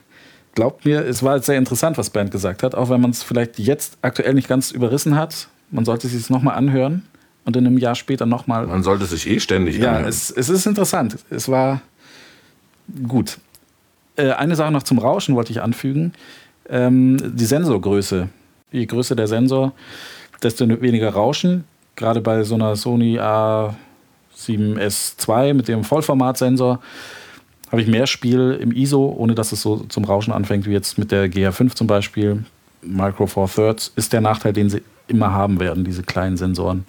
[0.57, 3.61] glaubt mir, es war sehr interessant, was Bernd gesagt hat, auch wenn man es vielleicht
[3.61, 5.47] jetzt aktuell nicht ganz überrissen hat.
[5.71, 7.05] Man sollte sich es nochmal anhören
[7.45, 8.67] und in einem Jahr später nochmal.
[8.67, 10.03] Man sollte sich eh ständig ja, anhören.
[10.05, 11.19] Ja, es, es, ist interessant.
[11.31, 11.83] Es war
[13.07, 13.39] gut.
[14.17, 16.13] Äh, eine Sache noch zum Rauschen wollte ich anfügen.
[16.69, 18.29] Ähm, die Sensorgröße.
[18.73, 19.73] Je größer der Sensor,
[20.43, 21.63] desto weniger Rauschen.
[21.95, 26.81] Gerade bei so einer Sony A7S2 mit dem Vollformatsensor
[27.71, 30.99] habe ich mehr Spiel im ISO, ohne dass es so zum Rauschen anfängt, wie jetzt
[30.99, 32.45] mit der GH5 zum Beispiel.
[32.83, 36.85] Micro Four Thirds ist der Nachteil, den sie immer haben werden, diese kleinen Sensoren,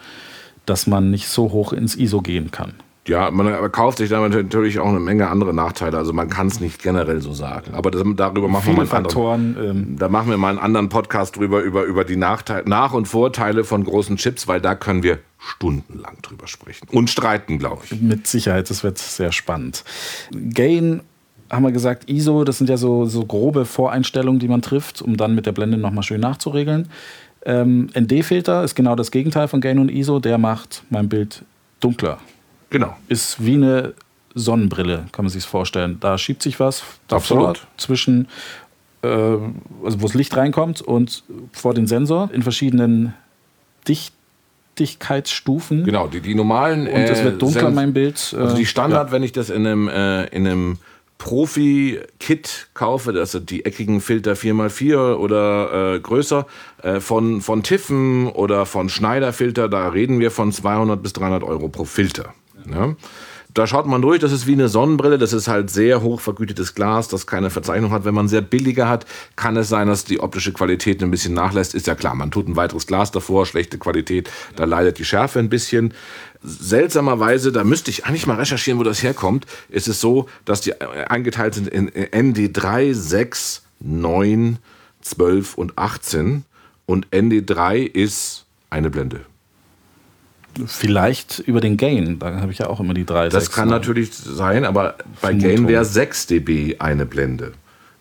[0.65, 2.73] dass man nicht so hoch ins ISO gehen kann.
[3.07, 5.97] Ja, man kauft sich damit natürlich auch eine Menge andere Nachteile.
[5.97, 7.73] Also man kann es nicht generell so sagen.
[7.73, 10.59] Aber das, darüber machen wir mal einen Faktoren, anderen, ähm, Da machen wir mal einen
[10.59, 14.75] anderen Podcast drüber über über die Nachteile, Nach- und Vorteile von großen Chips, weil da
[14.75, 18.01] können wir stundenlang drüber sprechen und streiten, glaube ich.
[18.01, 19.83] Mit Sicherheit, das wird sehr spannend.
[20.31, 21.01] Gain
[21.49, 25.15] haben wir gesagt, ISO, das sind ja so, so grobe Voreinstellungen, die man trifft, um
[25.15, 26.89] dann mit der Blende nochmal schön nachzuregeln.
[27.45, 30.19] Ähm, ND-Filter ist genau das Gegenteil von Gain und ISO.
[30.19, 31.45] Der macht mein Bild
[31.79, 32.17] dunkler.
[32.69, 32.95] Genau.
[33.07, 33.93] Ist wie eine
[34.37, 35.97] Sonnenbrille, kann man sich vorstellen.
[35.99, 37.65] Da schiebt sich was Absolut.
[37.77, 38.27] zwischen,
[39.01, 39.51] äh, also
[39.83, 43.13] wo das Licht reinkommt und vor den Sensor in verschiedenen
[43.87, 45.85] Dichtigkeitsstufen.
[45.85, 46.87] Genau, die, die normalen.
[46.87, 48.35] Und es wird dunkler, mein Bild.
[48.37, 49.11] also die Standard, ja.
[49.13, 50.77] wenn ich das in einem, äh, in einem
[51.17, 56.45] Profi-Kit kaufe, das sind die eckigen Filter 4x4 oder äh, größer,
[56.83, 61.69] äh, von, von Tiffen oder von Schneider-Filter, da reden wir von 200 bis 300 Euro
[61.69, 62.33] pro Filter.
[62.67, 62.95] Ne?
[63.53, 66.75] Da schaut man durch, das ist wie eine Sonnenbrille, das ist halt sehr hoch vergütetes
[66.75, 68.05] Glas, das keine Verzeichnung hat.
[68.05, 71.73] Wenn man sehr billige hat, kann es sein, dass die optische Qualität ein bisschen nachlässt.
[71.73, 75.39] Ist ja klar, man tut ein weiteres Glas davor, schlechte Qualität, da leidet die Schärfe
[75.39, 75.95] ein bisschen.
[76.43, 80.79] Seltsamerweise, da müsste ich eigentlich mal recherchieren, wo das herkommt, ist es so, dass die
[80.79, 84.59] eingeteilt sind in ND3, 6, 9,
[85.01, 86.43] 12 und 18
[86.85, 89.21] und ND3 ist eine Blende.
[90.65, 93.29] Vielleicht über den Gain, da habe ich ja auch immer die 3.
[93.29, 93.77] Das 6, kann 9.
[93.77, 97.53] natürlich sein, aber bei Gain wäre 6 dB eine Blende,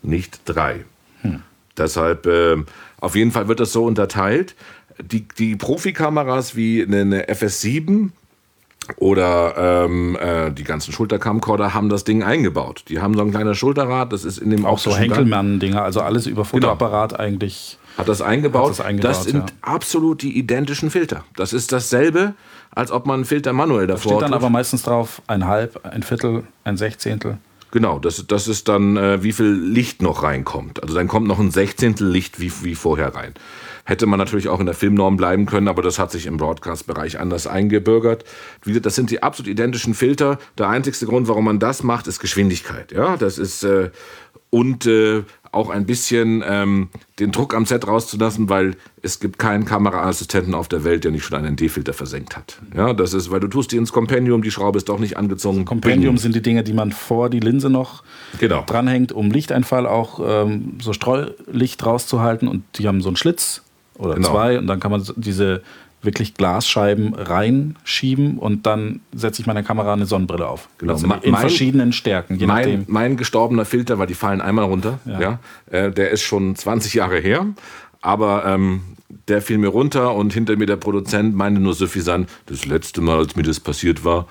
[0.02, 0.84] nicht 3.
[1.22, 1.42] Hm.
[1.76, 2.56] Deshalb, äh,
[3.00, 4.54] auf jeden Fall wird das so unterteilt.
[5.02, 8.10] Die, die Profikameras wie eine FS7
[8.96, 12.84] oder ähm, äh, die ganzen Schultercamcorder haben das Ding eingebaut.
[12.88, 16.26] Die haben so ein kleines Schulterrad, das ist in dem auch so Henkelmann-Dinger, also alles
[16.26, 16.50] über genau.
[16.50, 17.22] Fotoapparat genau.
[17.22, 18.70] eigentlich hat das eingebaut.
[18.70, 19.56] Hat das, eingebaut, das sind ja.
[19.62, 21.24] absolut die identischen Filter.
[21.36, 22.34] Das ist dasselbe,
[22.74, 24.22] als ob man einen Filter manuell davor hat.
[24.22, 27.38] Da steht dann aber meistens drauf ein Halb, ein Viertel, ein Sechzehntel.
[27.72, 30.82] Genau, das, das ist dann, äh, wie viel Licht noch reinkommt.
[30.82, 33.34] Also dann kommt noch ein Sechzehntel Licht wie, wie vorher rein.
[33.84, 37.20] Hätte man natürlich auch in der Filmnorm bleiben können, aber das hat sich im Broadcast-Bereich
[37.20, 38.24] anders eingebürgert.
[38.64, 40.38] Das sind die absolut identischen Filter.
[40.58, 42.92] Der einzigste Grund, warum man das macht, ist Geschwindigkeit.
[42.92, 43.90] Ja, das ist äh,
[44.50, 45.24] und äh,
[45.56, 46.88] auch ein bisschen ähm,
[47.18, 51.24] den Druck am Set rauszulassen, weil es gibt keinen Kameraassistenten auf der Welt, der nicht
[51.24, 52.60] schon einen ND-Filter versenkt hat.
[52.76, 55.64] Ja, das ist, weil du tust die ins Kompendium, die Schraube ist doch nicht angezogen.
[55.64, 58.04] Kompendium sind die Dinge, die man vor die Linse noch
[58.38, 58.62] Genau.
[58.66, 62.46] dranhängt, um Lichteinfall auch ähm, so Streulicht rauszuhalten.
[62.48, 63.62] Und die haben so einen Schlitz
[63.98, 64.28] oder Genau.
[64.30, 65.62] zwei und dann kann man diese
[66.02, 70.68] wirklich Glasscheiben reinschieben und dann setze ich meiner Kamera eine Sonnenbrille auf.
[70.78, 70.92] Genau.
[70.92, 72.84] Also in mein- verschiedenen Stärken, je Mein, nachdem.
[72.88, 75.20] mein gestorbener Filter, weil die fallen einmal runter, ja.
[75.20, 75.38] Ja.
[75.70, 77.46] äh, der ist schon 20 Jahre her,
[78.00, 78.82] aber ähm,
[79.28, 83.18] der fiel mir runter und hinter mir der Produzent meinte nur suffisant, das letzte Mal,
[83.18, 84.26] als mir das passiert war,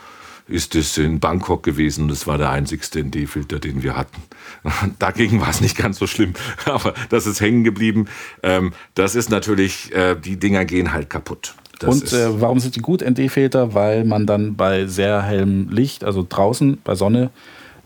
[0.48, 2.08] ist es in Bangkok gewesen.
[2.08, 4.22] Das war der einzigste ND-Filter, den wir hatten.
[5.00, 6.34] Dagegen war es nicht ganz so schlimm,
[6.66, 8.08] aber das ist hängen geblieben.
[8.44, 11.56] Ähm, das ist natürlich, äh, die Dinger gehen halt kaputt.
[11.80, 13.74] Das und äh, warum sind die gut ND-Filter?
[13.74, 17.32] Weil man dann bei sehr hellem Licht, also draußen bei Sonne,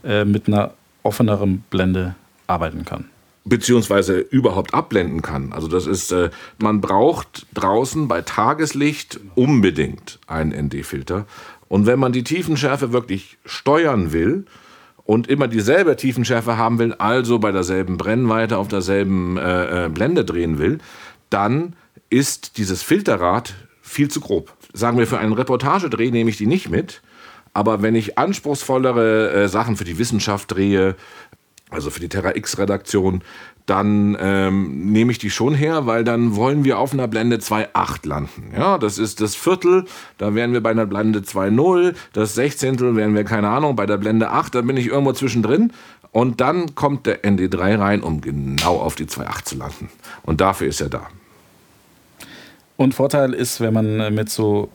[0.03, 2.15] äh, mit einer offeneren Blende
[2.47, 3.05] arbeiten kann.
[3.45, 5.53] beziehungsweise überhaupt abblenden kann.
[5.53, 11.25] Also das ist, äh, man braucht draußen bei Tageslicht unbedingt einen ND-Filter.
[11.69, 14.45] Und wenn man die Tiefenschärfe wirklich steuern will
[15.05, 20.25] und immer dieselbe Tiefenschärfe haben will, also bei derselben Brennweite auf derselben äh, äh, Blende
[20.25, 20.79] drehen will,
[21.29, 21.75] dann
[22.09, 24.53] ist dieses Filterrad viel zu grob.
[24.73, 27.01] Sagen wir, für einen Reportagedreh nehme ich die nicht mit.
[27.53, 30.95] Aber wenn ich anspruchsvollere äh, Sachen für die Wissenschaft drehe,
[31.69, 33.23] also für die Terra X-Redaktion,
[33.69, 38.07] dann ähm, nehme ich die schon her, weil dann wollen wir auf einer Blende 2,8
[38.07, 38.51] landen.
[38.55, 39.85] Ja, das ist das Viertel,
[40.17, 43.97] da wären wir bei einer Blende 2,0, das Sechzehntel wären wir, keine Ahnung, bei der
[43.97, 45.71] Blende 8, da bin ich irgendwo zwischendrin.
[46.11, 49.89] Und dann kommt der ND3 rein, um genau auf die 2,8 zu landen.
[50.23, 51.07] Und dafür ist er da.
[52.77, 54.69] Und Vorteil ist, wenn man äh, mit so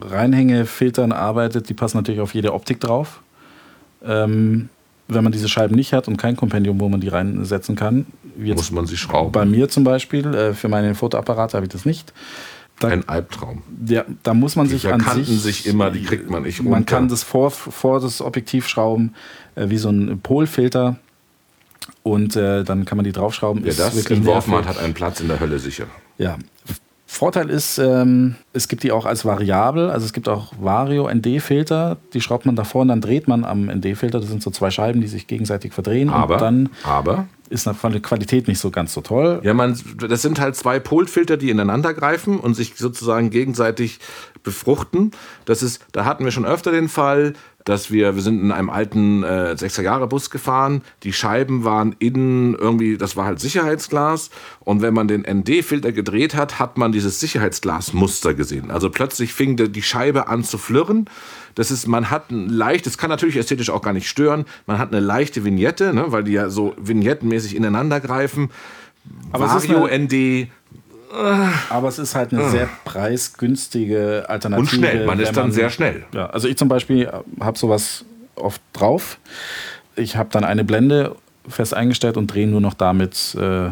[0.00, 3.22] Reinhängefiltern arbeitet, die passen natürlich auf jede Optik drauf.
[4.04, 4.68] Ähm,
[5.08, 8.70] wenn man diese Scheiben nicht hat und kein Kompendium, wo man die reinsetzen kann, Muss
[8.70, 9.32] man sie schrauben.
[9.32, 12.12] bei mir zum Beispiel, äh, für meine Fotoapparate habe ich das nicht.
[12.80, 13.62] Da, Ein Albtraum.
[13.86, 16.60] ja, da muss man Die sich an verkanten sich, sich immer, die kriegt man nicht
[16.62, 16.96] Man runter.
[16.96, 19.14] kann das vor, vor das Objektiv schrauben,
[19.54, 20.96] äh, wie so ein Polfilter.
[22.02, 23.64] Und äh, dann kann man die draufschrauben.
[23.64, 25.86] Ist das wirklich entworfen hat, hat einen Platz in der Hölle sicher.
[26.18, 26.36] Ja.
[27.14, 29.88] Vorteil ist, ähm, es gibt die auch als variabel.
[29.88, 31.96] Also es gibt auch Vario-ND-Filter.
[32.12, 34.20] Die schraubt man davor und dann dreht man am ND-Filter.
[34.20, 36.10] Das sind so zwei Scheiben, die sich gegenseitig verdrehen.
[36.10, 39.40] Aber, und dann aber ist der Qualität nicht so ganz so toll.
[39.44, 44.00] Ja, man, das sind halt zwei Polfilter, die ineinander greifen und sich sozusagen gegenseitig
[44.42, 45.12] befruchten.
[45.44, 48.68] Das ist, da hatten wir schon öfter den Fall, dass wir, wir sind in einem
[48.68, 50.82] alten äh, 6er-Jahre-Bus gefahren.
[51.02, 54.30] Die Scheiben waren innen irgendwie, das war halt Sicherheitsglas.
[54.60, 58.70] Und wenn man den ND-Filter gedreht hat, hat man dieses Sicherheitsglasmuster gesehen.
[58.70, 61.06] Also plötzlich fing die Scheibe an zu flirren.
[61.54, 64.44] Das ist, man hat ein leicht, das kann natürlich ästhetisch auch gar nicht stören.
[64.66, 68.50] Man hat eine leichte Vignette, ne, weil die ja so vignettenmäßig ineinander greifen.
[69.32, 70.48] Aber es ist Vario ND
[71.70, 74.60] Aber es ist halt eine sehr preisgünstige Alternative.
[74.60, 75.06] und schnell.
[75.06, 76.04] Man ist dann sehr schnell.
[76.12, 79.18] Ja, also ich zum Beispiel habe sowas oft drauf.
[79.96, 81.16] Ich habe dann eine Blende
[81.48, 83.70] fest eingestellt und drehe nur noch damit äh,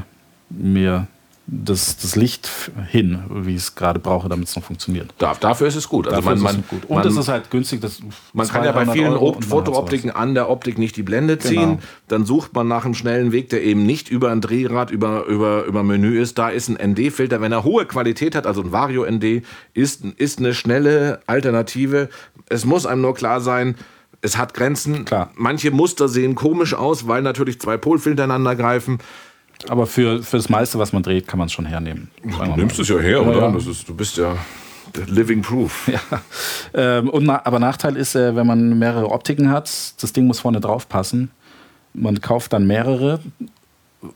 [0.50, 1.06] mir
[1.46, 2.48] das, das Licht
[2.88, 5.12] hin, wie ich es gerade brauche, damit es noch funktioniert.
[5.18, 6.06] Da, dafür ist es gut.
[6.06, 6.84] Also Dafür man, ist man, es gut.
[6.88, 7.80] Und man, es ist halt günstig.
[7.80, 8.00] Das
[8.32, 11.60] man kann ja bei 200 vielen Fotooptiken an der Optik nicht die Blende ziehen.
[11.60, 11.78] Genau.
[12.08, 15.64] Dann sucht man nach einem schnellen Weg, der eben nicht über ein Drehrad, über, über,
[15.64, 16.38] über Menü ist.
[16.38, 17.40] Da ist ein ND-Filter.
[17.40, 22.08] Wenn er hohe Qualität hat, also ein Vario-ND, ist, ist eine schnelle Alternative.
[22.48, 23.74] Es muss einem nur klar sein,
[24.20, 25.04] es hat Grenzen.
[25.04, 25.30] Klar.
[25.34, 28.98] Manche Muster sehen komisch aus, weil natürlich zwei Polfilter ineinander greifen.
[29.68, 32.10] Aber für, für das meiste, was man dreht, kann man es schon hernehmen.
[32.22, 33.40] Du nimmst es ja her, Ja, oder?
[33.40, 33.50] ja.
[33.52, 34.36] Das ist, du bist ja
[35.06, 35.88] Living Proof.
[35.92, 36.00] Ja.
[36.74, 39.70] Ähm, und na, aber Nachteil ist, äh, wenn man mehrere Optiken hat,
[40.02, 41.30] das Ding muss vorne drauf passen.
[41.94, 43.20] Man kauft dann mehrere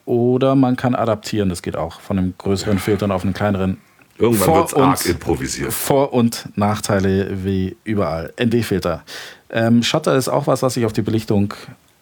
[0.04, 3.78] oder man kann adaptieren, das geht auch, von einem größeren Filter auf einen kleineren.
[4.18, 5.72] Irgendwann wird es arg improvisiert.
[5.72, 8.32] Vor- und Nachteile wie überall.
[8.42, 9.02] ND-Filter.
[9.50, 11.52] Ähm, Shutter ist auch was, was sich auf die Belichtung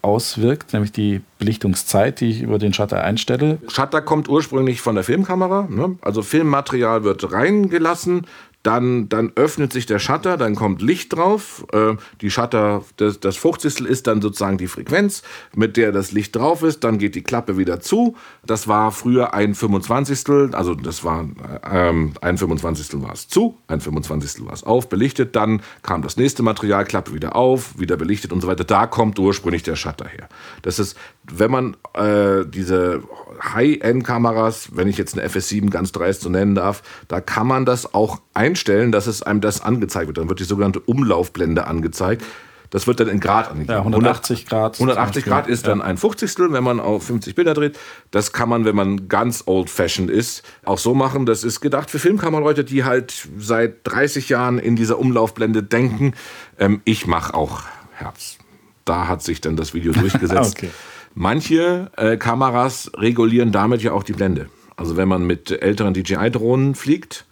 [0.04, 3.58] auswirkt, nämlich die Belichtungszeit, die ich über den Shutter einstelle.
[3.68, 5.66] Shutter kommt ursprünglich von der Filmkamera.
[5.68, 5.96] Ne?
[6.02, 8.26] Also Filmmaterial wird reingelassen,
[8.64, 11.66] dann, dann öffnet sich der Shutter, dann kommt Licht drauf.
[11.72, 13.80] Äh, die Shutter, das, das 50.
[13.80, 15.22] ist dann sozusagen die Frequenz,
[15.54, 16.82] mit der das Licht drauf ist.
[16.82, 18.16] Dann geht die Klappe wieder zu.
[18.44, 20.54] Das war früher ein 25.
[20.54, 21.28] Also das war
[21.70, 23.02] ähm, ein 25.
[23.02, 24.46] war es zu, ein 25.
[24.46, 25.36] war es auf, belichtet.
[25.36, 28.64] Dann kam das nächste Material, Klappe wieder auf, wieder belichtet und so weiter.
[28.64, 30.28] Da kommt ursprünglich der Shutter her.
[30.62, 30.96] Das ist,
[31.32, 33.02] wenn man äh, diese
[33.42, 37.94] High-End-Kameras, wenn ich jetzt eine FS7 ganz dreist so nennen darf, da kann man das
[37.94, 40.18] auch einstellen, dass es einem das angezeigt wird.
[40.18, 42.22] Dann wird die sogenannte Umlaufblende angezeigt.
[42.70, 43.72] Das wird dann in Grad angegeben.
[43.72, 44.74] Ja, 180 Grad.
[44.80, 46.50] 180 Grad ist dann ein 50.
[46.50, 47.78] wenn man auf 50 Bilder dreht.
[48.10, 51.24] Das kann man, wenn man ganz old-fashioned ist, auch so machen.
[51.24, 56.14] Das ist gedacht für Filmkameraleute, die halt seit 30 Jahren in dieser Umlaufblende denken.
[56.58, 58.38] Ähm, ich mache auch Herz.
[58.84, 60.56] Da hat sich dann das Video durchgesetzt.
[60.56, 60.70] okay.
[61.14, 64.48] Manche äh, Kameras regulieren damit ja auch die Blende.
[64.76, 67.24] Also wenn man mit älteren DJI-Drohnen fliegt,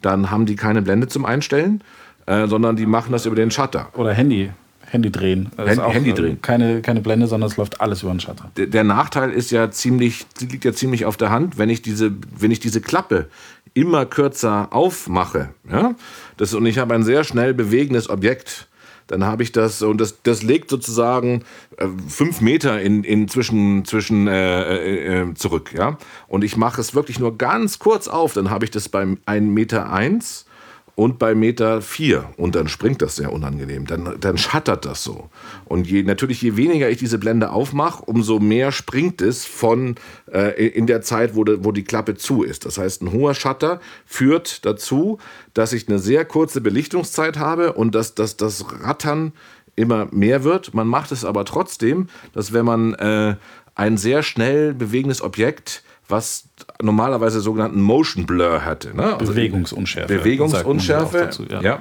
[0.00, 1.82] dann haben die keine Blende zum Einstellen,
[2.26, 3.88] äh, sondern die machen das über den Shutter.
[3.94, 4.50] Oder Handy.
[4.88, 5.50] Handy drehen.
[5.58, 6.40] Hand, auch, Handy drehen.
[6.40, 8.50] Keine, keine Blende, sondern es läuft alles über den Shutter.
[8.56, 12.12] Der, der, Nachteil ist ja ziemlich, liegt ja ziemlich auf der Hand, wenn ich diese,
[12.38, 13.26] wenn ich diese Klappe
[13.74, 15.94] immer kürzer aufmache, ja,
[16.36, 18.65] das, und ich habe ein sehr schnell bewegendes Objekt,
[19.06, 21.44] dann habe ich das und das, das legt sozusagen
[21.76, 25.98] äh, fünf Meter in, in zwischen, zwischen äh, äh, äh zurück, ja.
[26.28, 29.40] Und ich mache es wirklich nur ganz kurz auf, dann habe ich das beim 1,1
[29.40, 30.46] Meter eins
[30.96, 33.86] und bei Meter 4 und dann springt das sehr unangenehm.
[33.86, 35.28] Dann, dann schattert das so.
[35.66, 39.96] Und je, natürlich, je weniger ich diese Blende aufmache, umso mehr springt es von
[40.32, 42.64] äh, in der Zeit, wo, de, wo die Klappe zu ist.
[42.64, 45.18] Das heißt, ein hoher Shutter führt dazu,
[45.52, 49.32] dass ich eine sehr kurze Belichtungszeit habe und dass, dass das Rattern
[49.76, 50.72] immer mehr wird.
[50.72, 53.36] Man macht es aber trotzdem, dass wenn man äh,
[53.74, 56.48] ein sehr schnell bewegendes Objekt was
[56.80, 58.96] normalerweise sogenannten Motion Blur hatte.
[58.96, 59.16] Ne?
[59.16, 60.18] Also Bewegungsunschärfe.
[60.18, 61.60] Bewegungsunschärfe, dazu, ja.
[61.60, 61.80] ja.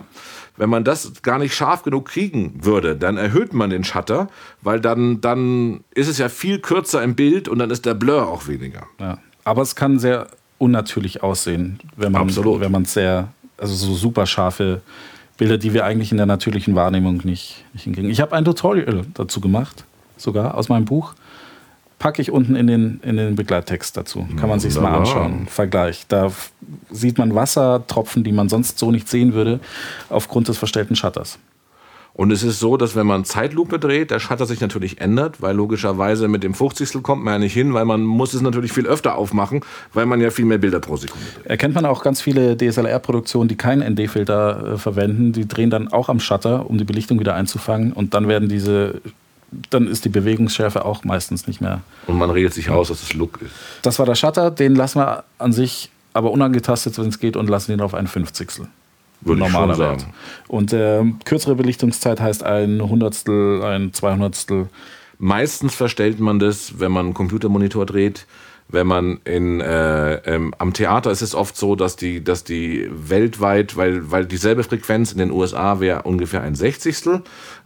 [0.58, 4.30] Wenn man das gar nicht scharf genug kriegen würde, dann erhöht man den Shutter,
[4.62, 8.28] weil dann, dann ist es ja viel kürzer im Bild und dann ist der Blur
[8.30, 8.84] auch weniger.
[9.00, 9.18] Ja.
[9.44, 12.62] Aber es kann sehr unnatürlich aussehen, wenn man Absolut.
[12.62, 14.82] wenn man sehr, also so super scharfe
[15.38, 18.10] Bilder, die wir eigentlich in der natürlichen Wahrnehmung nicht, nicht hinkriegen.
[18.10, 19.84] Ich habe ein Tutorial dazu gemacht,
[20.16, 21.14] sogar aus meinem Buch
[22.00, 24.28] packe ich unten in den, in den Begleittext dazu.
[24.40, 25.48] Kann man sich mal anschauen.
[25.48, 26.06] Vergleich.
[26.08, 26.32] Da
[26.92, 29.60] sieht man Wassertropfen, die man sonst so nicht sehen würde,
[30.10, 31.40] aufgrund des verstellten Shutters.
[32.18, 35.54] Und es ist so, dass wenn man Zeitlupe dreht, der Shutter sich natürlich ändert, weil
[35.54, 37.04] logischerweise mit dem 50.
[37.04, 39.60] kommt man ja nicht hin, weil man muss es natürlich viel öfter aufmachen,
[39.94, 41.46] weil man ja viel mehr Bilder pro Sekunde dreht.
[41.46, 46.08] Erkennt man auch ganz viele DSLR-Produktionen, die keinen ND-Filter äh, verwenden, die drehen dann auch
[46.08, 49.02] am Shutter, um die Belichtung wieder einzufangen und dann werden diese
[49.70, 51.82] dann ist die Bewegungsschärfe auch meistens nicht mehr.
[52.08, 53.52] Und man redet sich aus, dass es Look ist.
[53.82, 57.50] Das war der Shutter, den lassen wir an sich aber unangetastet, wenn es geht, und
[57.50, 58.68] lassen ihn auf ein Fünfzigstel.
[59.22, 60.06] Würde normaler ich schon Wert.
[60.48, 64.70] Und äh, kürzere Belichtungszeit heißt ein Hundertstel, ein Zweihundertstel.
[65.18, 68.26] Meistens verstellt man das, wenn man einen Computermonitor dreht,
[68.68, 72.90] wenn man in, äh, ähm, am Theater ist es oft so, dass die, dass die
[72.90, 77.22] weltweit, weil, weil dieselbe Frequenz in den USA wäre ungefähr ein Sechzigstel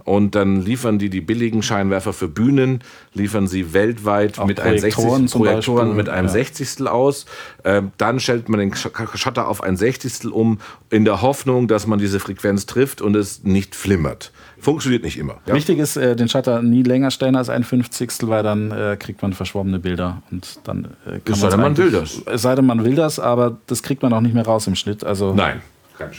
[0.09, 2.79] und dann liefern die die billigen Scheinwerfer für Bühnen,
[3.13, 6.33] liefern sie weltweit Auch mit einem Sechzigstel, Projektoren mit einem ja.
[6.33, 7.27] Sechzigstel aus.
[7.63, 11.99] Ähm, dann stellt man den Shutter auf ein Sechzigstel um, in der Hoffnung, dass man
[11.99, 14.31] diese Frequenz trifft und es nicht flimmert.
[14.57, 15.41] Funktioniert nicht immer.
[15.45, 15.53] Ja?
[15.53, 19.21] Wichtig ist, äh, den Shutter nie länger stellen als ein Fünfzigstel, weil dann äh, kriegt
[19.21, 20.23] man verschwommene Bilder.
[20.31, 22.19] Und dann, äh, kann es sei denn, man will das.
[22.25, 24.73] Es sei denn, man will das, aber das kriegt man auch nicht mehr raus im
[24.73, 25.03] Schnitt.
[25.03, 25.61] Also Nein.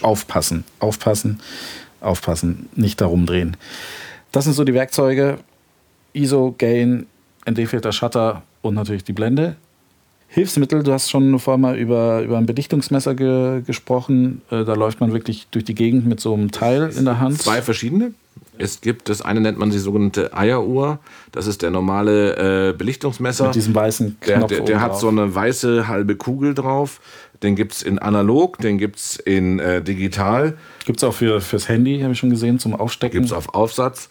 [0.03, 1.41] Aufpassen, aufpassen,
[2.01, 3.57] aufpassen, nicht darum drehen.
[4.33, 5.39] Das sind so die Werkzeuge.
[6.13, 7.07] ISO, Gain,
[7.49, 9.57] ND-Filter, Shutter und natürlich die Blende.
[10.33, 14.43] Hilfsmittel, du hast schon vorher mal über, über ein Bedichtungsmesser ge gesprochen.
[14.51, 17.43] Äh, da läuft man wirklich durch die Gegend mit so einem Teil in der Hand.
[17.43, 18.13] Zwei verschiedene.
[18.57, 21.01] Es gibt, das eine nennt man die sogenannte Eieruhr.
[21.33, 23.47] Das ist der normale äh, Belichtungsmesser.
[23.47, 27.01] Mit diesem weißen Knopf Der, der, der hat so eine weiße halbe Kugel drauf.
[27.43, 30.59] Den gibt es in analog, den gibt es in äh, digital.
[30.85, 33.21] Gibt es auch für, fürs Handy, habe ich schon gesehen, zum Aufstecken.
[33.21, 34.09] Gibt es auf Aufsatz.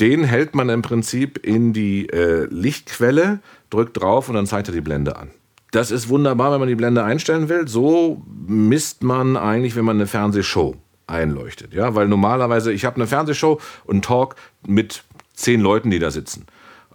[0.00, 3.40] Den hält man im Prinzip in die äh, Lichtquelle,
[3.70, 5.30] drückt drauf und dann zeigt er die Blende an.
[5.70, 7.68] Das ist wunderbar, wenn man die Blende einstellen will.
[7.68, 11.72] So misst man eigentlich, wenn man eine Fernsehshow einleuchtet.
[11.72, 14.34] Ja, weil normalerweise, ich habe eine Fernsehshow und Talk
[14.66, 16.46] mit zehn Leuten, die da sitzen.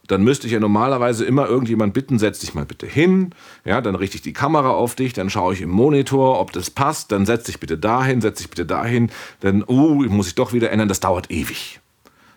[0.07, 3.31] Dann müsste ich ja normalerweise immer irgendjemand bitten, setz dich mal bitte hin.
[3.65, 6.69] Ja, dann richte ich die Kamera auf dich, dann schaue ich im Monitor, ob das
[6.69, 9.09] passt, dann setz dich bitte dahin, setz dich bitte dahin.
[9.41, 11.79] Dann, uh, muss ich doch wieder ändern, das dauert ewig.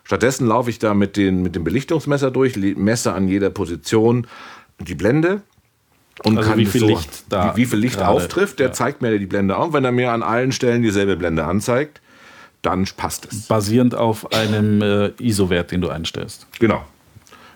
[0.03, 4.27] Stattdessen laufe ich da mit, den, mit dem Belichtungsmesser durch, messe an jeder Position
[4.79, 5.41] die Blende
[6.23, 8.59] und also kann wie viel, so, Licht da wie, wie viel Licht gerade, auftrifft.
[8.59, 8.73] Der ja.
[8.73, 9.73] zeigt mir die Blende auf.
[9.73, 12.01] Wenn er mir an allen Stellen dieselbe Blende anzeigt,
[12.61, 13.47] dann passt es.
[13.47, 16.47] Basierend auf einem äh, ISO-Wert, den du einstellst.
[16.59, 16.83] Genau.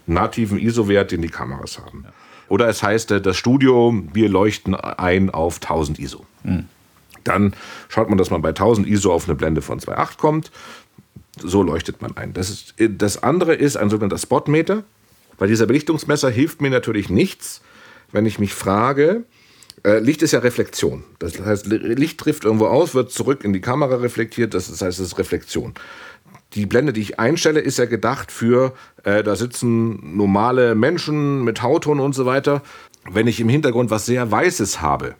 [0.07, 2.03] Nativen ISO-Wert, den die Kameras haben.
[2.05, 2.13] Ja.
[2.47, 6.25] Oder es heißt, äh, das Studio, wir leuchten ein auf 1000 ISO.
[6.43, 6.65] Mhm.
[7.23, 7.53] Dann
[7.89, 10.51] schaut man, dass man bei 1000 ISO auf eine Blende von 2,8 kommt.
[11.41, 12.33] So leuchtet man ein.
[12.33, 14.83] Das, ist, das andere ist ein sogenannter Spotmeter.
[15.37, 17.61] Weil dieser Belichtungsmesser hilft mir natürlich nichts,
[18.11, 19.23] wenn ich mich frage,
[19.83, 21.03] äh, Licht ist ja Reflexion.
[21.19, 24.99] Das heißt, Licht trifft irgendwo aus, wird zurück in die Kamera reflektiert, das heißt, es
[24.99, 25.73] ist Reflexion.
[26.55, 31.61] Die Blende, die ich einstelle, ist ja gedacht für, äh, da sitzen normale Menschen mit
[31.61, 32.61] Hautton und so weiter.
[33.09, 35.15] Wenn ich im Hintergrund was sehr Weißes habe,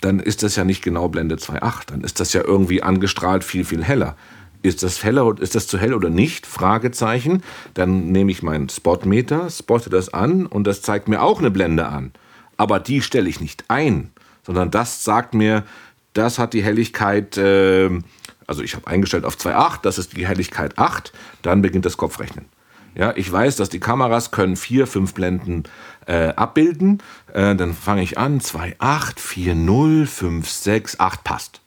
[0.00, 1.86] dann ist das ja nicht genau Blende 2.8.
[1.88, 4.16] Dann ist das ja irgendwie angestrahlt viel, viel heller.
[4.62, 6.46] Ist das heller, ist das zu hell oder nicht?
[6.46, 7.42] Fragezeichen.
[7.72, 11.86] Dann nehme ich meinen Spotmeter, spotte das an und das zeigt mir auch eine Blende
[11.86, 12.12] an.
[12.56, 14.10] Aber die stelle ich nicht ein,
[14.42, 15.64] sondern das sagt mir,
[16.12, 17.90] das hat die Helligkeit, äh,
[18.46, 22.46] also ich habe eingestellt auf 2.8, das ist die Helligkeit 8, dann beginnt das Kopfrechnen.
[22.94, 25.64] Ja, ich weiß, dass die Kameras können vier, fünf Blenden
[26.06, 27.02] äh, abbilden.
[27.32, 31.60] Äh, dann fange ich an, 2,8, 4, 0, 5, 6, 8 passt.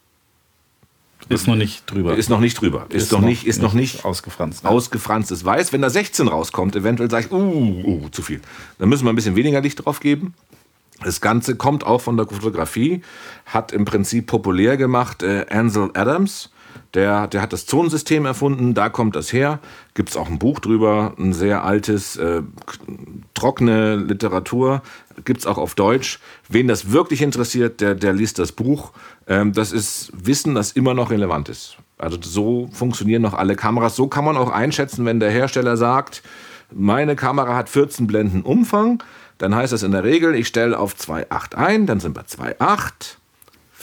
[1.30, 2.16] Ist noch nicht drüber.
[2.16, 2.86] Ist noch nicht drüber.
[2.90, 4.64] Ist, ist noch, nicht, ist noch nicht ausgefranst.
[4.64, 4.70] Ne?
[4.70, 5.74] Ausgefranstes Weiß.
[5.74, 8.40] Wenn da 16 rauskommt, eventuell sage ich, uh, uh, zu viel.
[8.80, 10.34] Dann müssen wir ein bisschen weniger Licht drauf geben.
[11.04, 13.02] Das Ganze kommt auch von der Fotografie,
[13.46, 16.50] hat im Prinzip populär gemacht äh, Ansel Adams
[16.94, 19.60] der, der hat das Zonensystem erfunden, da kommt das her.
[19.94, 22.42] Gibt es auch ein Buch drüber, ein sehr altes, äh,
[23.34, 24.82] trockene Literatur.
[25.26, 26.20] Gibt es auch auf Deutsch.
[26.50, 28.94] Wen das wirklich interessiert, der, der liest das Buch.
[29.28, 31.78] Ähm, das ist Wissen, das immer noch relevant ist.
[31.98, 33.96] Also so funktionieren noch alle Kameras.
[33.96, 36.24] So kann man auch einschätzen, wenn der Hersteller sagt,
[36.72, 39.04] meine Kamera hat 14 Blenden Umfang.
[39.38, 43.18] Dann heißt das in der Regel, ich stelle auf 2.8 ein, dann sind wir 2.8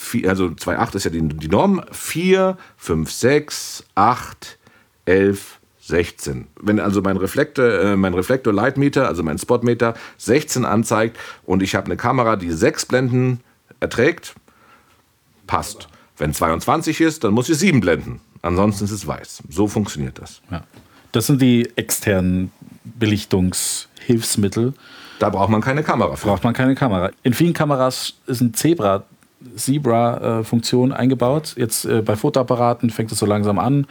[0.05, 4.59] vier, also 2,8 ist ja die, die Norm, 4, 5, 6, 8,
[5.07, 6.47] 11, 16.
[6.61, 11.75] Wenn also mein Reflektor, äh, mein Reflektor Lightmeter, also mein Spotmeter, 16 anzeigt und ich
[11.75, 13.41] habe eine Kamera, die 6 Blenden
[13.81, 14.35] erträgt,
[15.47, 15.89] passt.
[16.17, 18.21] Wenn 22 ist, dann muss ich 7 blenden.
[18.41, 19.43] Ansonsten ist es weiß.
[19.49, 20.41] So funktioniert das.
[20.51, 20.63] Ja.
[21.13, 22.51] Das sind die externen
[22.85, 24.75] Belichtungshilfsmittel.
[25.19, 26.29] Da braucht man keine Kamera für.
[26.29, 27.11] Braucht man keine Kamera.
[27.23, 29.05] In vielen Kameras ist ein Zebra
[29.57, 31.55] Zebra-Funktion eingebaut.
[31.57, 33.87] Jetzt äh, bei Fotoapparaten fängt es so langsam an.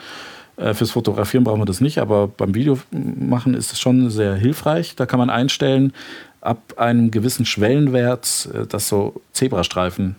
[0.58, 4.96] Äh, fürs Fotografieren brauchen wir das nicht, aber beim Videomachen ist es schon sehr hilfreich.
[4.96, 5.94] Da kann man einstellen,
[6.42, 10.16] ab einem gewissen Schwellenwert, äh, dass so Zebrastreifen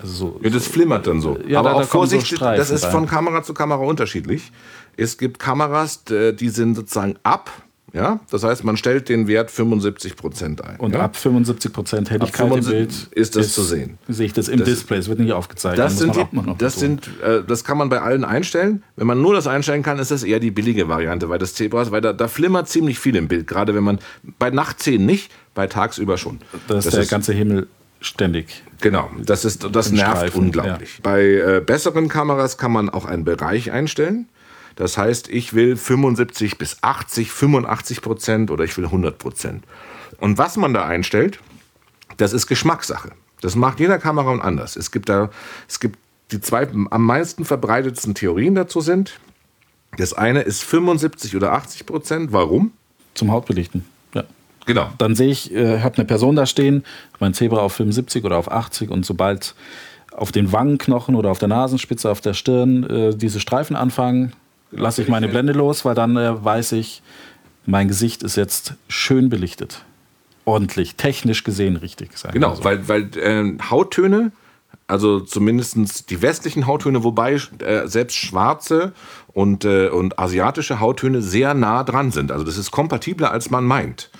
[0.00, 1.38] also so, ja, das flimmert dann so.
[1.46, 4.50] Ja, Aber da, auch da Vorsicht, so das ist von Kamera zu Kamera unterschiedlich.
[4.96, 7.50] Es gibt Kameras, die sind sozusagen ab
[7.92, 10.76] ja, das heißt, man stellt den Wert 75 Prozent ein.
[10.76, 11.00] Und ja?
[11.00, 13.98] ab 75 Prozent Helligkeit im Bild ist das ist, zu sehen.
[14.08, 15.78] Sehe ich das im das, Display, es wird nicht aufgezeigt.
[15.78, 16.24] Das, sind die,
[16.56, 18.82] das, sind, äh, das kann man bei allen einstellen.
[18.96, 21.90] Wenn man nur das einstellen kann, ist das eher die billige Variante, weil das Zebras,
[21.90, 23.46] weil da, da flimmert ziemlich viel im Bild.
[23.46, 23.98] Gerade wenn man
[24.38, 26.38] bei Nachtszenen nicht, bei tagsüber schon.
[26.68, 27.66] Das, das ist der ganze Himmel
[28.00, 28.62] ständig.
[28.80, 30.94] Genau, das, ist, das nervt Streifen, unglaublich.
[30.94, 31.00] Ja.
[31.02, 34.28] Bei äh, besseren Kameras kann man auch einen Bereich einstellen.
[34.76, 39.64] Das heißt, ich will 75 bis 80, 85 Prozent oder ich will 100 Prozent.
[40.18, 41.40] Und was man da einstellt,
[42.16, 43.12] das ist Geschmackssache.
[43.40, 44.76] Das macht jeder Kameramann anders.
[44.76, 45.30] Es gibt da,
[45.68, 45.98] es gibt
[46.30, 49.18] die zwei am meisten verbreitetsten Theorien dazu sind.
[49.98, 52.32] Das eine ist 75 oder 80 Prozent.
[52.32, 52.72] Warum?
[53.14, 53.84] Zum Hautbelichten.
[54.14, 54.24] Ja.
[54.64, 54.90] Genau.
[54.98, 56.84] Dann sehe ich, äh, habe eine Person da stehen,
[57.20, 59.54] mein Zebra auf 75 oder auf 80 und sobald
[60.12, 64.34] auf den Wangenknochen oder auf der Nasenspitze, auf der Stirn äh, diese Streifen anfangen,
[64.72, 67.02] lasse ich meine Blende los, weil dann äh, weiß ich,
[67.66, 69.84] mein Gesicht ist jetzt schön belichtet.
[70.44, 72.18] Ordentlich, technisch gesehen richtig.
[72.18, 72.64] Sein genau, so.
[72.64, 74.32] weil, weil äh, Hauttöne,
[74.88, 78.92] also zumindest die westlichen Hauttöne, wobei äh, selbst schwarze
[79.32, 82.32] und, äh, und asiatische Hauttöne sehr nah dran sind.
[82.32, 84.10] Also das ist kompatibler, als man meint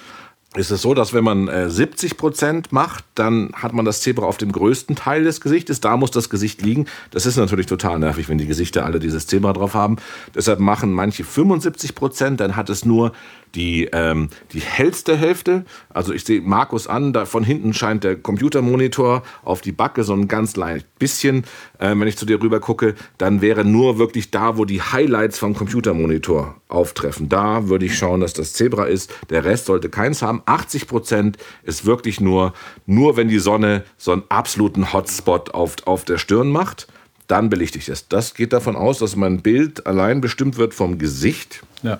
[0.55, 4.27] ist es so, dass wenn man äh, 70 Prozent macht, dann hat man das Zebra
[4.27, 5.81] auf dem größten Teil des Gesichtes.
[5.81, 6.87] Da muss das Gesicht liegen.
[7.11, 9.97] Das ist natürlich total nervig, wenn die Gesichter alle dieses Zebra drauf haben.
[10.35, 13.13] Deshalb machen manche 75 Prozent, dann hat es nur
[13.55, 15.65] die, ähm, die hellste Hälfte.
[15.91, 20.15] Also ich sehe Markus an, da von hinten scheint der Computermonitor auf die Backe so
[20.15, 21.45] ein ganz leicht bisschen.
[21.79, 25.39] Äh, wenn ich zu dir rüber gucke, dann wäre nur wirklich da, wo die Highlights
[25.39, 27.29] vom Computermonitor auftreffen.
[27.29, 29.13] Da würde ich schauen, dass das Zebra ist.
[29.31, 30.43] Der Rest sollte keins haben.
[30.47, 32.53] 80 Prozent ist wirklich nur,
[32.87, 36.89] nur wenn die Sonne so einen absoluten Hotspot auf, auf der Stirn macht
[37.29, 38.09] dann belichte ich das.
[38.09, 41.63] Das geht davon aus, dass mein Bild allein bestimmt wird vom Gesicht.
[41.83, 41.99] Ja.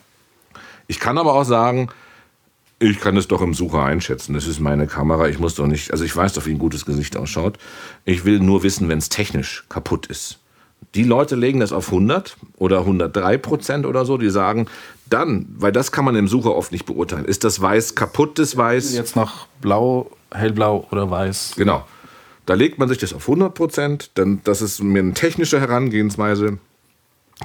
[0.93, 1.89] Ich kann aber auch sagen,
[2.79, 4.35] ich kann es doch im Sucher einschätzen.
[4.35, 5.27] Das ist meine Kamera.
[5.27, 7.57] Ich muss doch nicht, also ich weiß doch, wie ein gutes Gesicht ausschaut.
[8.05, 10.39] Ich will nur wissen, wenn es technisch kaputt ist.
[10.95, 14.19] Die Leute legen das auf 100 oder 103 Prozent oder so.
[14.19, 14.67] Die sagen,
[15.09, 17.25] dann, weil das kann man im Sucher oft nicht beurteilen.
[17.25, 18.93] Ist das Weiß kaputtes Weiß?
[18.93, 21.55] Jetzt noch blau, hellblau oder weiß.
[21.57, 21.87] Genau.
[22.45, 24.11] Da legt man sich das auf 100 Prozent.
[24.45, 26.59] Das ist mir eine technische Herangehensweise.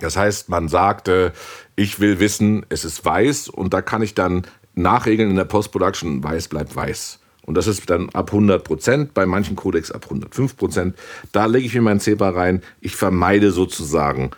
[0.01, 1.33] Das heißt, man sagte,
[1.75, 4.45] ich will wissen, es ist weiß und da kann ich dann
[4.75, 7.19] nachregeln in der Post-Production, weiß bleibt weiß.
[7.47, 10.97] Und das ist dann ab 100 Prozent, bei manchen Codecs ab 105 Prozent.
[11.31, 12.61] Da lege ich mir mein Zebra rein.
[12.81, 14.31] Ich vermeide sozusagen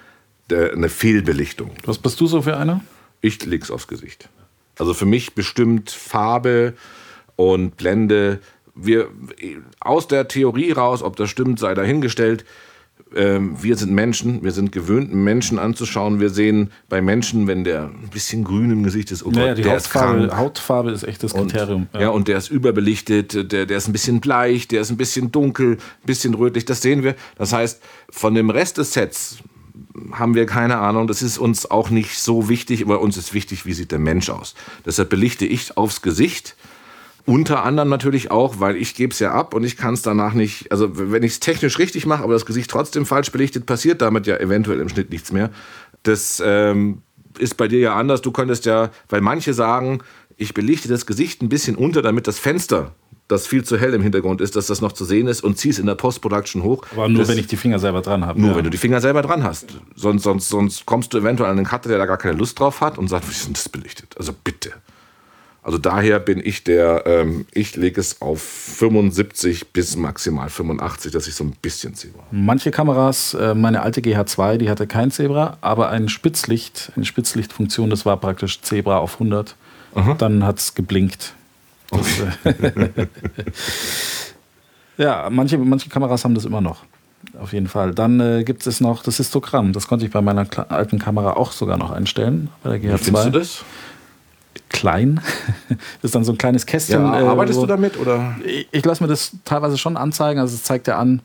[0.51, 1.71] äh, eine Fehlbelichtung.
[1.85, 2.81] Was bist du so für einer?
[3.21, 4.29] Ich leg's aufs Gesicht.
[4.77, 6.73] Also für mich bestimmt Farbe
[7.35, 8.39] und Blende.
[8.75, 9.07] Wir
[9.79, 12.45] aus der Theorie raus, ob das stimmt, sei dahingestellt.
[13.15, 16.19] Ähm, wir sind Menschen, wir sind gewöhnt, Menschen anzuschauen.
[16.19, 19.47] Wir sehen bei Menschen, wenn der ein bisschen grün im Gesicht ist, oh Ja, Gott,
[19.47, 20.39] ja, die der ist Hautfarbe, krank.
[20.39, 21.87] Hautfarbe ist echt das Kriterium.
[21.91, 22.09] Und, ja.
[22.09, 25.73] und der ist überbelichtet, der, der ist ein bisschen bleich, der ist ein bisschen dunkel,
[25.73, 27.15] ein bisschen rötlich, das sehen wir.
[27.35, 27.81] Das heißt,
[28.11, 29.37] von dem Rest des Sets
[30.11, 33.65] haben wir keine Ahnung, das ist uns auch nicht so wichtig, aber uns ist wichtig,
[33.65, 34.55] wie sieht der Mensch aus.
[34.85, 36.55] Deshalb belichte ich aufs Gesicht.
[37.29, 40.33] Unter anderem natürlich auch, weil ich gebe es ja ab und ich kann es danach
[40.33, 44.01] nicht, also wenn ich es technisch richtig mache, aber das Gesicht trotzdem falsch belichtet, passiert
[44.01, 45.51] damit ja eventuell im Schnitt nichts mehr.
[46.01, 47.03] Das ähm,
[47.37, 48.23] ist bei dir ja anders.
[48.23, 49.99] Du könntest ja, weil manche sagen,
[50.37, 52.95] ich belichte das Gesicht ein bisschen unter, damit das Fenster,
[53.27, 55.77] das viel zu hell im Hintergrund ist, dass das noch zu sehen ist und zieh's
[55.77, 56.83] in der Post-Production hoch.
[56.93, 58.41] Aber nur, das, wenn ich die Finger selber dran habe.
[58.41, 58.55] nur ja.
[58.55, 59.67] wenn du die Finger selber dran hast.
[59.93, 62.81] Sonst, sonst, sonst kommst du eventuell an einen Cutter, der da gar keine Lust drauf
[62.81, 64.15] hat und sagt, wie ist denn das belichtet?
[64.17, 64.71] Also bitte.
[65.61, 71.27] Also daher bin ich der, ähm, ich lege es auf 75 bis maximal 85, dass
[71.27, 72.11] ich so ein bisschen sehe.
[72.31, 77.89] Manche Kameras, äh, meine alte GH2, die hatte kein Zebra, aber ein Spitzlicht, eine Spitzlichtfunktion,
[77.89, 79.55] das war praktisch Zebra auf 100.
[80.17, 81.33] Dann hat es geblinkt.
[81.89, 82.91] Das, äh,
[84.97, 86.85] ja, manche, manche Kameras haben das immer noch.
[87.39, 87.93] Auf jeden Fall.
[87.93, 89.73] Dann äh, gibt es noch das Histogramm.
[89.73, 92.49] Das konnte ich bei meiner alten Kamera auch sogar noch einstellen.
[92.63, 92.93] Bei der GH2.
[92.93, 93.65] Wie findest du das?
[94.69, 95.21] Klein.
[95.67, 97.01] Das ist dann so ein kleines Kästchen.
[97.01, 98.35] Ja, äh, arbeitest wo- du damit oder?
[98.45, 100.39] ich, ich lasse mir das teilweise schon anzeigen.
[100.39, 101.21] Also es zeigt ja an,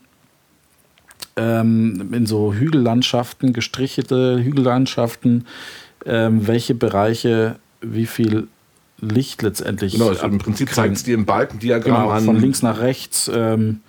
[1.37, 5.45] ähm, in so Hügellandschaften, gestrichelte Hügellandschaften,
[6.05, 8.47] ähm, welche Bereiche wie viel
[8.99, 9.93] Licht letztendlich.
[9.93, 12.23] Genau, also im Prinzip zeigt es dir im Balkendiagramm Genau, an.
[12.23, 13.29] von links nach rechts.
[13.33, 13.81] Ähm,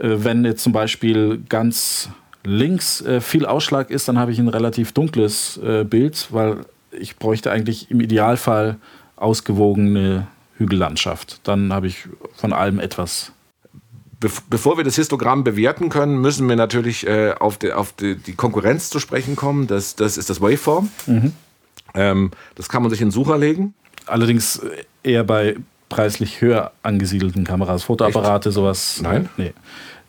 [0.00, 2.08] äh, wenn jetzt zum Beispiel ganz
[2.44, 6.58] links äh, viel Ausschlag ist, dann habe ich ein relativ dunkles äh, Bild, weil
[6.98, 8.76] ich bräuchte eigentlich im Idealfall
[9.16, 10.26] ausgewogene
[10.58, 11.40] Hügellandschaft.
[11.44, 13.32] Dann habe ich von allem etwas.
[14.20, 18.16] Bev- Bevor wir das Histogramm bewerten können, müssen wir natürlich äh, auf, die, auf die,
[18.16, 19.66] die Konkurrenz zu sprechen kommen.
[19.66, 20.88] Das, das ist das Waveform.
[21.06, 21.32] Mhm.
[21.94, 23.74] Ähm, das kann man sich in Sucher legen.
[24.06, 25.56] Allerdings äh, eher bei
[25.88, 29.00] preislich höher angesiedelten Kameras, Fotoapparate, sowas.
[29.02, 29.28] Nein?
[29.36, 29.52] Nee.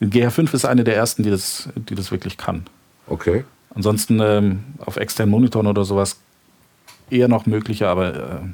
[0.01, 2.65] GH5 ist eine der ersten, die das, die das wirklich kann.
[3.07, 3.43] Okay.
[3.73, 6.17] Ansonsten ähm, auf externen Monitoren oder sowas
[7.09, 8.47] eher noch möglicher, aber äh,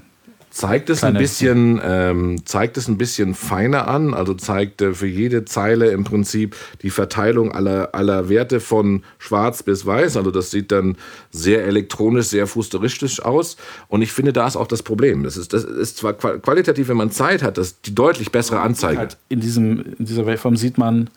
[0.54, 5.08] Zeigt es ein bisschen, ähm, zeigt es ein bisschen feiner an, also zeigt äh, für
[5.08, 10.18] jede Zeile im Prinzip die Verteilung aller, aller Werte von schwarz bis weiß.
[10.18, 10.98] Also das sieht dann
[11.32, 13.56] sehr elektronisch, sehr fusteristisch aus.
[13.88, 15.24] Und ich finde, da ist auch das Problem.
[15.24, 18.60] Das ist, das ist zwar qua- qualitativ, wenn man Zeit hat, das die deutlich bessere
[18.60, 18.98] Anzeige.
[18.98, 21.10] halt in, diesem, in dieser Waveform sieht man,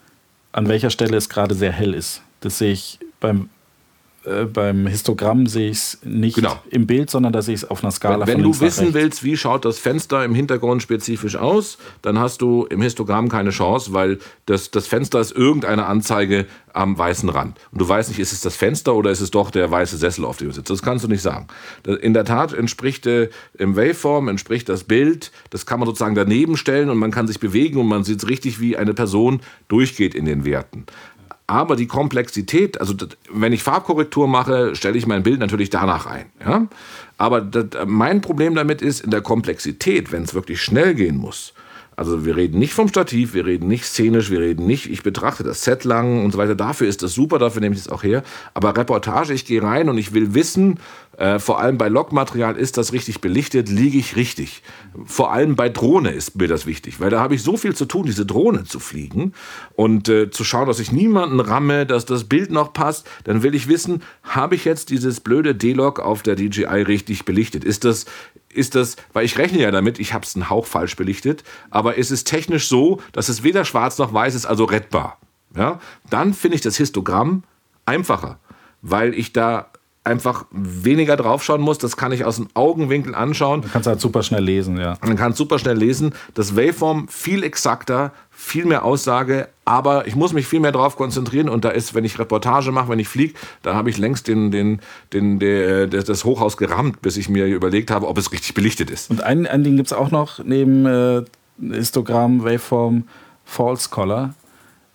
[0.52, 2.22] an welcher Stelle es gerade sehr hell ist.
[2.38, 3.48] Das sehe ich beim,
[4.24, 6.58] äh, beim Histogramm sehe ich es nicht Genau.
[6.70, 8.94] im Bild, sondern da sehe ich es auf einer Skala Wenn, wenn du wissen rechts.
[8.94, 13.50] willst, wie schaut das Fenster im Hintergrund spezifisch aus, dann hast du im Histogramm keine
[13.50, 17.58] Chance, weil das, das Fenster ist irgendeine Anzeige am weißen Rand.
[17.70, 20.24] Und du weißt nicht, ist es das Fenster oder ist es doch der weiße Sessel,
[20.24, 20.70] auf dem du sitzt.
[20.70, 21.46] Das kannst du nicht sagen.
[22.00, 26.56] In der Tat entspricht äh, im Waveform, entspricht das Bild, das kann man sozusagen daneben
[26.56, 30.24] stellen und man kann sich bewegen und man sieht richtig, wie eine Person durchgeht in
[30.24, 30.84] den Werten.
[31.46, 32.94] Aber die Komplexität, also
[33.30, 36.26] wenn ich Farbkorrektur mache, stelle ich mein Bild natürlich danach ein.
[36.40, 36.66] Ja?
[37.18, 41.52] Aber das, mein Problem damit ist in der Komplexität, wenn es wirklich schnell gehen muss.
[41.96, 45.44] Also wir reden nicht vom Stativ, wir reden nicht szenisch, wir reden nicht, ich betrachte
[45.44, 46.56] das Set lang und so weiter.
[46.56, 48.24] Dafür ist das super, dafür nehme ich es auch her.
[48.52, 50.80] Aber Reportage, ich gehe rein und ich will wissen,
[51.16, 54.62] äh, vor allem bei Logmaterial, ist das richtig belichtet, liege ich richtig.
[55.04, 57.84] Vor allem bei Drohne ist mir das wichtig, weil da habe ich so viel zu
[57.84, 59.32] tun, diese Drohne zu fliegen
[59.74, 63.06] und äh, zu schauen, dass ich niemanden ramme, dass das Bild noch passt.
[63.24, 67.64] Dann will ich wissen, habe ich jetzt dieses blöde D-Log auf der DJI richtig belichtet?
[67.64, 68.06] Ist das,
[68.52, 71.96] ist das, weil ich rechne ja damit, ich habe es einen Hauch falsch belichtet, aber
[71.96, 75.18] ist es technisch so, dass es weder schwarz noch weiß ist, also rettbar.
[75.56, 75.80] Ja?
[76.10, 77.44] Dann finde ich das Histogramm
[77.86, 78.38] einfacher,
[78.82, 79.68] weil ich da
[80.04, 81.78] einfach weniger draufschauen muss.
[81.78, 83.62] Das kann ich aus dem Augenwinkel anschauen.
[83.62, 84.98] Du kannst halt super schnell lesen, ja.
[85.00, 86.14] Man kann es super schnell lesen.
[86.34, 91.48] Das Waveform viel exakter, viel mehr Aussage, aber ich muss mich viel mehr darauf konzentrieren.
[91.48, 94.50] Und da ist, wenn ich Reportage mache, wenn ich fliege, da habe ich längst den,
[94.50, 94.80] den,
[95.14, 98.90] den, der, der, das Hochhaus gerammt, bis ich mir überlegt habe, ob es richtig belichtet
[98.90, 99.10] ist.
[99.10, 101.22] Und ein, Ding gibt es auch noch neben äh,
[101.60, 103.04] Histogramm, Waveform,
[103.46, 104.34] False Color.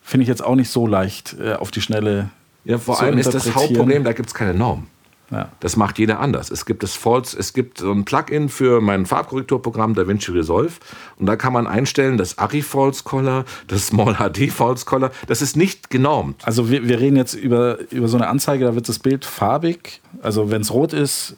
[0.03, 2.29] Finde ich jetzt auch nicht so leicht äh, auf die Schnelle.
[2.63, 3.55] Ja, vor allem ist das.
[3.55, 4.85] Hauptproblem, da gibt es keine Norm.
[5.31, 5.49] Ja.
[5.59, 6.49] Das macht jeder anders.
[6.49, 10.73] Es gibt das False, es gibt so ein Plugin für mein Farbkorrekturprogramm DaVinci Resolve
[11.17, 15.41] und da kann man einstellen, das Ari False Color, das Small HD False Color, das
[15.41, 16.41] ist nicht genormt.
[16.45, 20.01] Also wir, wir reden jetzt über, über so eine Anzeige, da wird das Bild farbig,
[20.21, 21.37] also wenn es rot ist,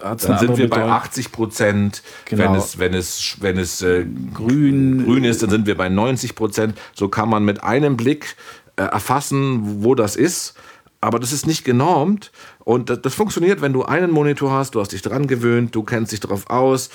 [0.00, 2.02] dann sind wir bei 80 Prozent.
[2.26, 2.44] Genau.
[2.44, 6.36] Wenn es, wenn es, wenn es äh, grün, grün ist, dann sind wir bei 90
[6.36, 6.78] Prozent.
[6.94, 8.36] So kann man mit einem Blick
[8.76, 10.54] äh, erfassen, wo das ist.
[11.00, 12.32] Aber das ist nicht genormt
[12.68, 15.84] und das, das, funktioniert, wenn du einen Monitor hast, du hast dich dran gewöhnt, du
[15.84, 16.90] kennst dich darauf aus.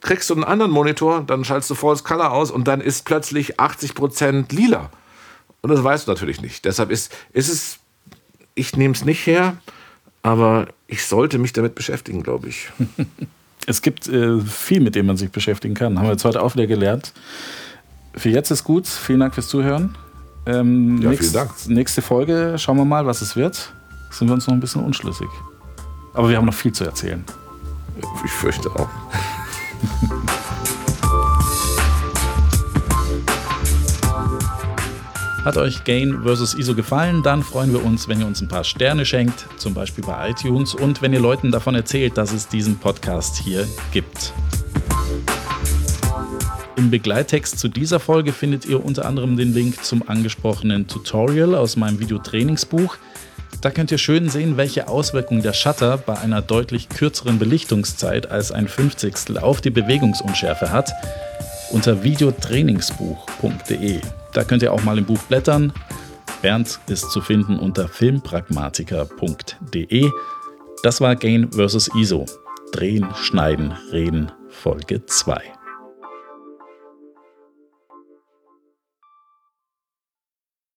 [0.00, 3.60] Kriegst du einen anderen Monitor, dann schaltest du False Color aus und dann ist plötzlich
[3.60, 4.88] 80% lila.
[5.60, 6.64] Und das weißt du natürlich nicht.
[6.64, 7.78] Deshalb ist, ist es,
[8.54, 9.58] ich nehme es nicht her,
[10.22, 12.70] aber ich sollte mich damit beschäftigen, glaube ich.
[13.66, 15.96] Es gibt äh, viel, mit dem man sich beschäftigen kann.
[15.96, 17.12] Haben wir jetzt heute auch wieder gelernt.
[18.16, 18.88] Für jetzt ist gut.
[18.88, 19.94] Vielen Dank fürs Zuhören.
[20.46, 21.68] Ähm, ja, nächst, vielen Dank.
[21.68, 23.72] Nächste Folge schauen wir mal, was es wird.
[24.12, 25.28] Sind wir uns noch ein bisschen unschlüssig.
[26.14, 27.24] Aber wir haben noch viel zu erzählen.
[28.24, 28.88] Ich fürchte auch.
[35.44, 36.54] Hat euch Gain vs.
[36.54, 37.24] ISO gefallen?
[37.24, 40.72] Dann freuen wir uns, wenn ihr uns ein paar Sterne schenkt, zum Beispiel bei iTunes,
[40.72, 44.32] und wenn ihr Leuten davon erzählt, dass es diesen Podcast hier gibt.
[46.76, 51.76] Im Begleittext zu dieser Folge findet ihr unter anderem den Link zum angesprochenen Tutorial aus
[51.76, 52.96] meinem Videotrainingsbuch.
[53.62, 58.50] Da könnt ihr schön sehen, welche Auswirkungen der Shutter bei einer deutlich kürzeren Belichtungszeit als
[58.50, 60.90] ein Fünfzigstel auf die Bewegungsunschärfe hat.
[61.70, 64.00] Unter videotrainingsbuch.de.
[64.32, 65.72] Da könnt ihr auch mal im Buch blättern.
[66.42, 70.10] Bernd ist zu finden unter filmpragmatiker.de.
[70.82, 71.88] Das war Gain vs.
[71.94, 72.26] ISO.
[72.72, 75.51] Drehen, Schneiden, Reden, Folge 2.